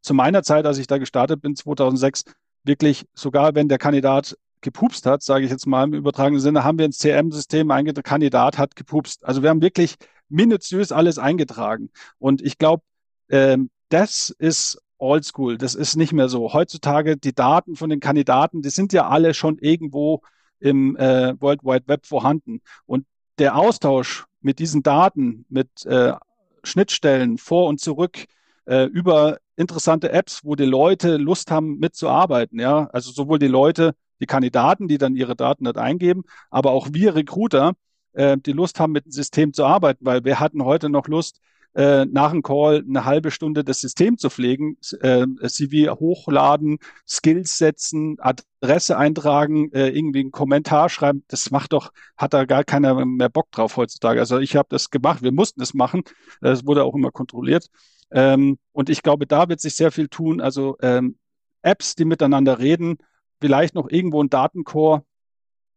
[0.01, 2.26] zu meiner Zeit, als ich da gestartet bin, 2006,
[2.68, 6.78] wirklich sogar, wenn der Kandidat gepupst hat, sage ich jetzt mal im übertragenen Sinne, haben
[6.78, 9.26] wir ins CRM-System eingetragen, Kandidat hat gepupst.
[9.26, 9.95] Also wir haben wirklich
[10.30, 11.89] minutiös alles eingetragen.
[12.20, 12.84] Und ich glaube,
[13.30, 15.57] ähm, das ist oldschool.
[15.57, 16.53] Das ist nicht mehr so.
[16.53, 20.22] Heutzutage die Daten von den Kandidaten, die sind ja alle schon irgendwo
[20.59, 22.61] im äh, World Wide Web vorhanden.
[22.86, 23.05] Und
[23.38, 26.13] der Austausch mit diesen Daten, mit äh,
[26.63, 28.26] Schnittstellen vor und zurück
[28.68, 32.59] äh, über interessante Apps, wo die Leute Lust haben mitzuarbeiten.
[32.59, 36.89] Ja, also sowohl die Leute, die Kandidaten, die dann ihre Daten dort eingeben, aber auch
[36.91, 37.74] wir Recruiter,
[38.13, 41.39] äh, die Lust haben, mit dem System zu arbeiten, weil wir hatten heute noch Lust,
[41.76, 47.57] äh, nach dem Call eine halbe Stunde das System zu pflegen, äh, CV hochladen, Skills
[47.57, 51.24] setzen, Adresse eintragen, äh, irgendwie einen Kommentar schreiben.
[51.28, 54.20] Das macht doch, hat da gar keiner mehr Bock drauf heutzutage.
[54.20, 56.03] Also ich habe das gemacht, wir mussten es machen.
[56.41, 57.68] Es wurde auch immer kontrolliert.
[58.11, 60.41] Ähm, und ich glaube, da wird sich sehr viel tun.
[60.41, 61.18] Also ähm,
[61.61, 62.97] Apps, die miteinander reden,
[63.41, 65.03] vielleicht noch irgendwo ein Datencore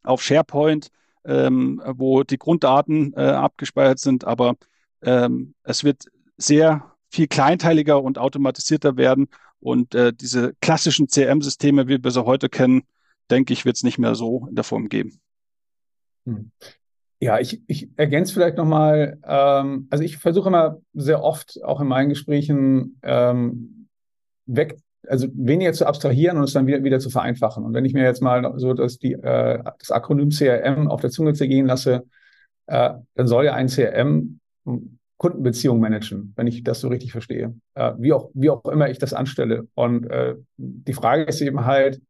[0.02, 0.88] auf SharePoint,
[1.24, 4.54] ähm, wo die Grunddaten äh, abgespeichert sind, aber
[5.02, 6.04] ähm, es wird
[6.36, 9.28] sehr viel kleinteiliger und automatisierter werden
[9.60, 12.82] und äh, diese klassischen CRM-Systeme, wie wir sie heute kennen,
[13.30, 15.20] denke ich, wird es nicht mehr so in der Form geben.
[16.26, 16.50] Hm.
[17.22, 21.86] Ja, ich, ich ergänze vielleicht nochmal, ähm, also ich versuche immer sehr oft auch in
[21.86, 23.88] meinen Gesprächen ähm,
[24.46, 27.62] weg, also weniger zu abstrahieren und es dann wieder, wieder zu vereinfachen.
[27.64, 31.10] Und wenn ich mir jetzt mal so dass die, äh, das Akronym CRM auf der
[31.10, 32.04] Zunge zergehen lasse,
[32.66, 34.39] äh, dann soll ja ein CRM
[35.16, 37.54] Kundenbeziehung managen, wenn ich das so richtig verstehe.
[37.74, 39.68] Äh, wie, auch, wie auch immer ich das anstelle.
[39.74, 42.00] Und äh, die Frage ist eben halt,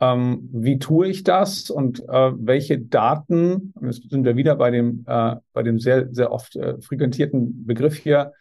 [0.00, 4.70] ähm, wie tue ich das und äh, welche Daten, und jetzt sind wir wieder bei
[4.70, 8.32] dem, äh, bei dem sehr, sehr oft äh, frequentierten Begriff hier,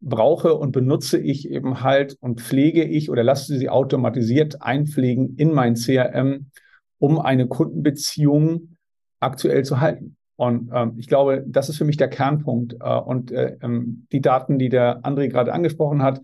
[0.00, 5.52] brauche und benutze ich eben halt und pflege ich oder lasse sie automatisiert einpflegen in
[5.54, 6.50] mein CRM,
[6.98, 8.76] um eine Kundenbeziehung
[9.20, 10.16] aktuell zu halten.
[10.36, 12.74] Und ähm, ich glaube, das ist für mich der Kernpunkt.
[12.80, 16.20] Äh, und äh, ähm, die Daten, die der André gerade angesprochen hat,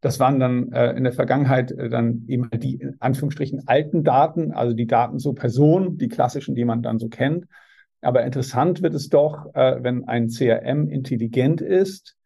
[0.00, 4.52] das waren dann äh, in der Vergangenheit äh, dann eben die in Anführungsstrichen alten Daten,
[4.52, 7.46] also die Daten zur Person, die klassischen, die man dann so kennt.
[8.02, 12.16] Aber interessant wird es doch, äh, wenn ein CRM intelligent ist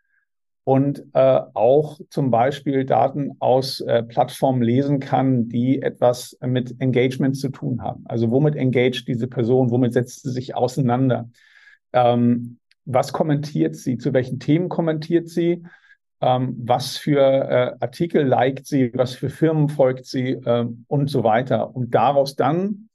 [0.68, 7.38] und äh, auch zum Beispiel Daten aus äh, Plattformen lesen kann, die etwas mit Engagement
[7.38, 8.04] zu tun haben.
[8.04, 11.30] Also womit engaged diese Person, womit setzt sie sich auseinander?
[11.94, 13.96] Ähm, was kommentiert sie?
[13.96, 15.62] Zu welchen Themen kommentiert sie?
[16.20, 21.24] ähm, was für äh, Artikel liked sie, was für Firmen folgt sie äh, und so
[21.24, 21.74] weiter.
[21.74, 22.87] Und daraus dann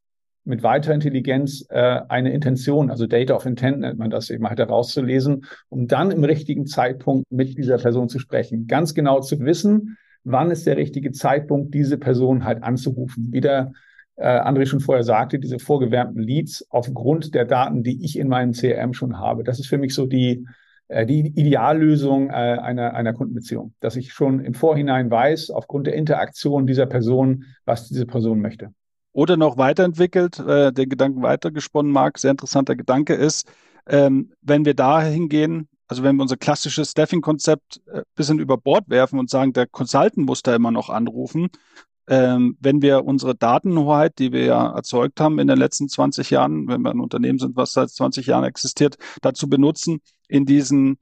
[0.45, 4.59] mit weiterer Intelligenz äh, eine Intention, also Data of Intent nennt man das eben halt
[4.59, 8.67] herauszulesen, um dann im richtigen Zeitpunkt mit dieser Person zu sprechen.
[8.67, 13.29] Ganz genau zu wissen, wann ist der richtige Zeitpunkt, diese Person halt anzurufen.
[13.31, 13.71] Wie der
[14.15, 18.51] äh, André schon vorher sagte, diese vorgewärmten Leads aufgrund der Daten, die ich in meinem
[18.51, 19.43] CRM schon habe.
[19.43, 20.45] Das ist für mich so die,
[20.87, 25.95] äh, die Ideallösung äh, einer, einer Kundenbeziehung, dass ich schon im Vorhinein weiß, aufgrund der
[25.95, 28.73] Interaktion dieser Person, was diese Person möchte.
[29.13, 33.47] Oder noch weiterentwickelt, äh, den Gedanken weitergesponnen, Marc, sehr interessanter Gedanke ist,
[33.87, 38.89] ähm, wenn wir dahin gehen, also wenn wir unser klassisches Staffing-Konzept äh, bisschen über Bord
[38.89, 41.49] werfen und sagen, der Consultant muss da immer noch anrufen,
[42.07, 46.67] ähm, wenn wir unsere Datenhoheit, die wir ja erzeugt haben in den letzten 20 Jahren,
[46.67, 50.97] wenn wir ein Unternehmen sind, was seit 20 Jahren existiert, dazu benutzen, in diesen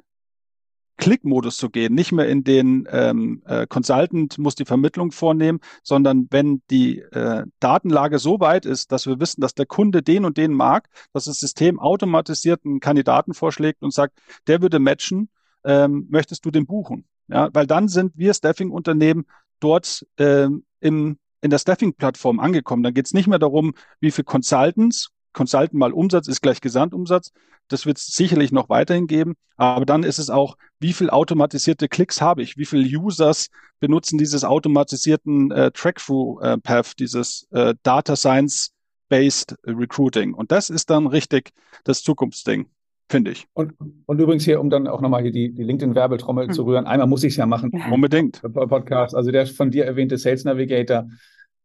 [1.02, 6.28] Klick-Modus zu gehen, nicht mehr in den ähm, äh, Consultant muss die Vermittlung vornehmen, sondern
[6.30, 10.38] wenn die äh, Datenlage so weit ist, dass wir wissen, dass der Kunde den und
[10.38, 15.30] den mag, dass das System automatisiert einen Kandidaten vorschlägt und sagt, der würde matchen,
[15.64, 17.06] ähm, möchtest du den buchen?
[17.28, 19.26] Ja, weil dann sind wir Staffing-Unternehmen
[19.60, 22.84] dort ähm, im, in der Staffing-Plattform angekommen.
[22.84, 27.32] Dann geht es nicht mehr darum, wie viele Consultants, Consultant mal Umsatz ist gleich Gesamtumsatz.
[27.68, 29.36] Das wird es sicherlich noch weiterhin geben.
[29.56, 32.58] Aber dann ist es auch, wie viel automatisierte Klicks habe ich?
[32.58, 40.34] Wie viele Users benutzen dieses automatisierten äh, Track-Through-Path, äh, dieses äh, Data Science-Based Recruiting?
[40.34, 41.52] Und das ist dann richtig
[41.84, 42.68] das Zukunftsding
[43.12, 43.46] finde ich.
[43.54, 43.74] Und,
[44.06, 46.54] und übrigens hier, um dann auch nochmal hier die, die LinkedIn-Werbetrommel hm.
[46.54, 47.72] zu rühren, einmal muss ich es ja machen.
[47.92, 48.42] Unbedingt.
[48.42, 51.10] Podcast, also der von dir erwähnte Sales Navigator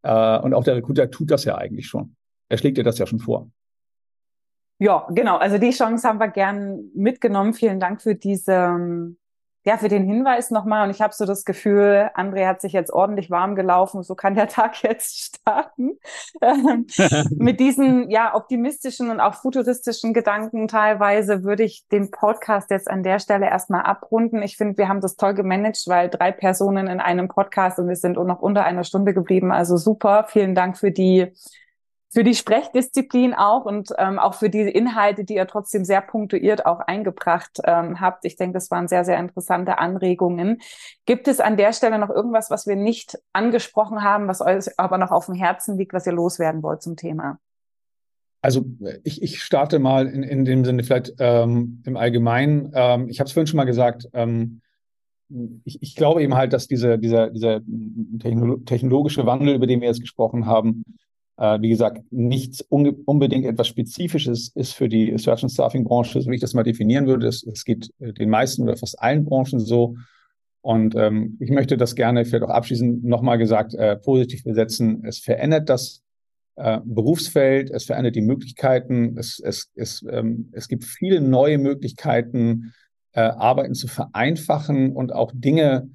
[0.03, 2.17] äh, und auch der Recruiter tut das ja eigentlich schon.
[2.49, 3.51] Er schlägt dir das ja schon vor.
[4.79, 5.37] Ja, genau.
[5.37, 7.55] Also die Chance haben wir gern mitgenommen.
[7.55, 9.17] Vielen Dank für diese,
[9.65, 10.87] ja, für den Hinweis nochmal.
[10.87, 14.03] Und ich habe so das Gefühl, André hat sich jetzt ordentlich warm gelaufen.
[14.03, 15.99] So kann der Tag jetzt starten.
[16.43, 16.87] Ähm,
[17.31, 23.03] mit diesen, ja, optimistischen und auch futuristischen Gedanken teilweise würde ich den Podcast jetzt an
[23.03, 24.43] der Stelle erstmal abrunden.
[24.43, 27.97] Ich finde, wir haben das toll gemanagt, weil drei Personen in einem Podcast und wir
[27.97, 29.53] sind noch unter einer Stunde geblieben.
[29.53, 30.27] Also super.
[30.29, 31.33] Vielen Dank für die
[32.09, 36.65] für die Sprechdisziplin auch und ähm, auch für die Inhalte, die ihr trotzdem sehr punktuiert
[36.65, 38.25] auch eingebracht ähm, habt.
[38.25, 40.61] Ich denke, das waren sehr, sehr interessante Anregungen.
[41.05, 44.99] Gibt es an der Stelle noch irgendwas, was wir nicht angesprochen haben, was euch aber
[44.99, 47.39] noch auf dem Herzen liegt, was ihr loswerden wollt zum Thema?
[48.41, 48.65] Also
[49.03, 52.71] ich, ich starte mal in, in dem Sinne vielleicht ähm, im Allgemeinen.
[52.75, 54.61] Ähm, ich habe es vorhin schon mal gesagt, ähm,
[55.65, 57.61] ich, ich glaube eben halt, dass diese, dieser, dieser
[58.65, 60.85] technologische Wandel, über den wir jetzt gesprochen haben,
[61.39, 66.31] äh, wie gesagt, nichts unbedingt etwas Spezifisches ist für die Search and Staffing Branche, so
[66.31, 67.27] wie ich das mal definieren würde.
[67.27, 69.97] Es, es geht äh, den meisten oder fast allen Branchen so.
[70.63, 75.05] Und ähm, ich möchte das gerne vielleicht auch abschließend nochmal gesagt äh, positiv besetzen.
[75.05, 76.03] Es verändert das
[76.57, 82.73] äh, Berufsfeld, es verändert die Möglichkeiten, es, es, es, ähm, es gibt viele neue Möglichkeiten,
[83.13, 85.89] äh, Arbeiten zu vereinfachen und auch Dinge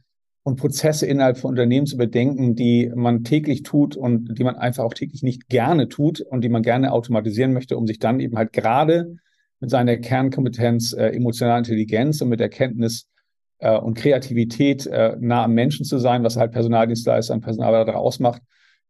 [0.43, 4.83] und Prozesse innerhalb von Unternehmen zu bedenken, die man täglich tut und die man einfach
[4.83, 8.37] auch täglich nicht gerne tut und die man gerne automatisieren möchte, um sich dann eben
[8.37, 9.17] halt gerade
[9.59, 13.07] mit seiner Kernkompetenz äh, emotionale Intelligenz und mit Erkenntnis
[13.59, 18.41] äh, und Kreativität äh, nah am Menschen zu sein, was halt Personaldienstleister und Personalberater ausmacht,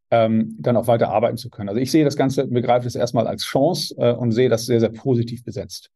[0.10, 1.68] ähm, dann auch weiter arbeiten zu können.
[1.68, 4.80] Also ich sehe das Ganze, begreife das erstmal als Chance äh, und sehe das sehr,
[4.80, 5.90] sehr positiv besetzt.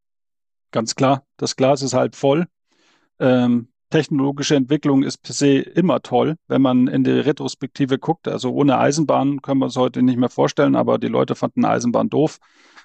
[0.72, 2.46] Ganz klar, das Glas ist halb voll.
[3.20, 8.28] Ähm, technologische Entwicklung ist per se immer toll, wenn man in die Retrospektive guckt.
[8.28, 12.10] Also ohne Eisenbahn können wir uns heute nicht mehr vorstellen, aber die Leute fanden Eisenbahn
[12.10, 12.40] doof.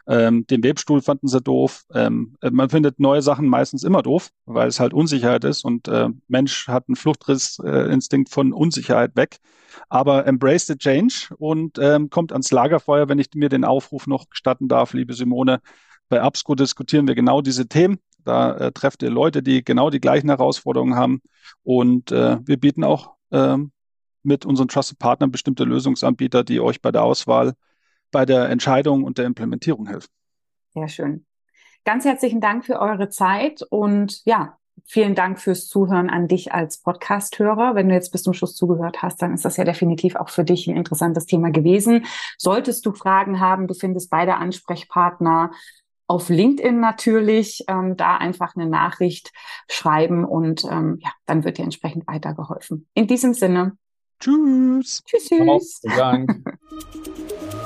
[0.07, 1.83] Ähm, den Webstuhl fanden sie doof.
[1.93, 6.11] Ähm, man findet neue Sachen meistens immer doof, weil es halt Unsicherheit ist und äh,
[6.29, 9.39] Mensch hat einen Fluchtrissinstinkt äh, von Unsicherheit weg.
[9.89, 14.31] Aber embrace the change und ähm, kommt ans Lagerfeuer, wenn ich mir den Aufruf noch
[14.31, 15.61] gestatten darf, liebe Simone.
[16.09, 17.99] Bei Absco diskutieren wir genau diese Themen.
[18.25, 21.21] Da äh, trefft ihr Leute, die genau die gleichen Herausforderungen haben.
[21.63, 23.57] Und äh, wir bieten auch äh,
[24.23, 27.55] mit unseren Trusted Partnern bestimmte Lösungsanbieter, die euch bei der Auswahl,
[28.11, 30.11] bei der Entscheidung und der Implementierung helfen.
[30.75, 31.27] Sehr schön.
[31.85, 36.83] Ganz herzlichen Dank für eure Zeit und ja, vielen Dank fürs Zuhören an dich als
[36.83, 37.75] Podcast-Hörer.
[37.75, 40.45] Wenn du jetzt bis zum Schluss zugehört hast, dann ist das ja definitiv auch für
[40.45, 42.05] dich ein interessantes Thema gewesen.
[42.39, 45.53] Solltest du Fragen haben, du findest beide Ansprechpartner
[46.11, 49.33] auf LinkedIn natürlich ähm, da einfach eine Nachricht
[49.69, 52.89] schreiben und ähm, ja, dann wird dir entsprechend weitergeholfen.
[52.95, 53.77] In diesem Sinne.
[54.19, 55.05] Tschüss.
[55.07, 55.29] Tschüss.
[55.29, 55.83] tschüss.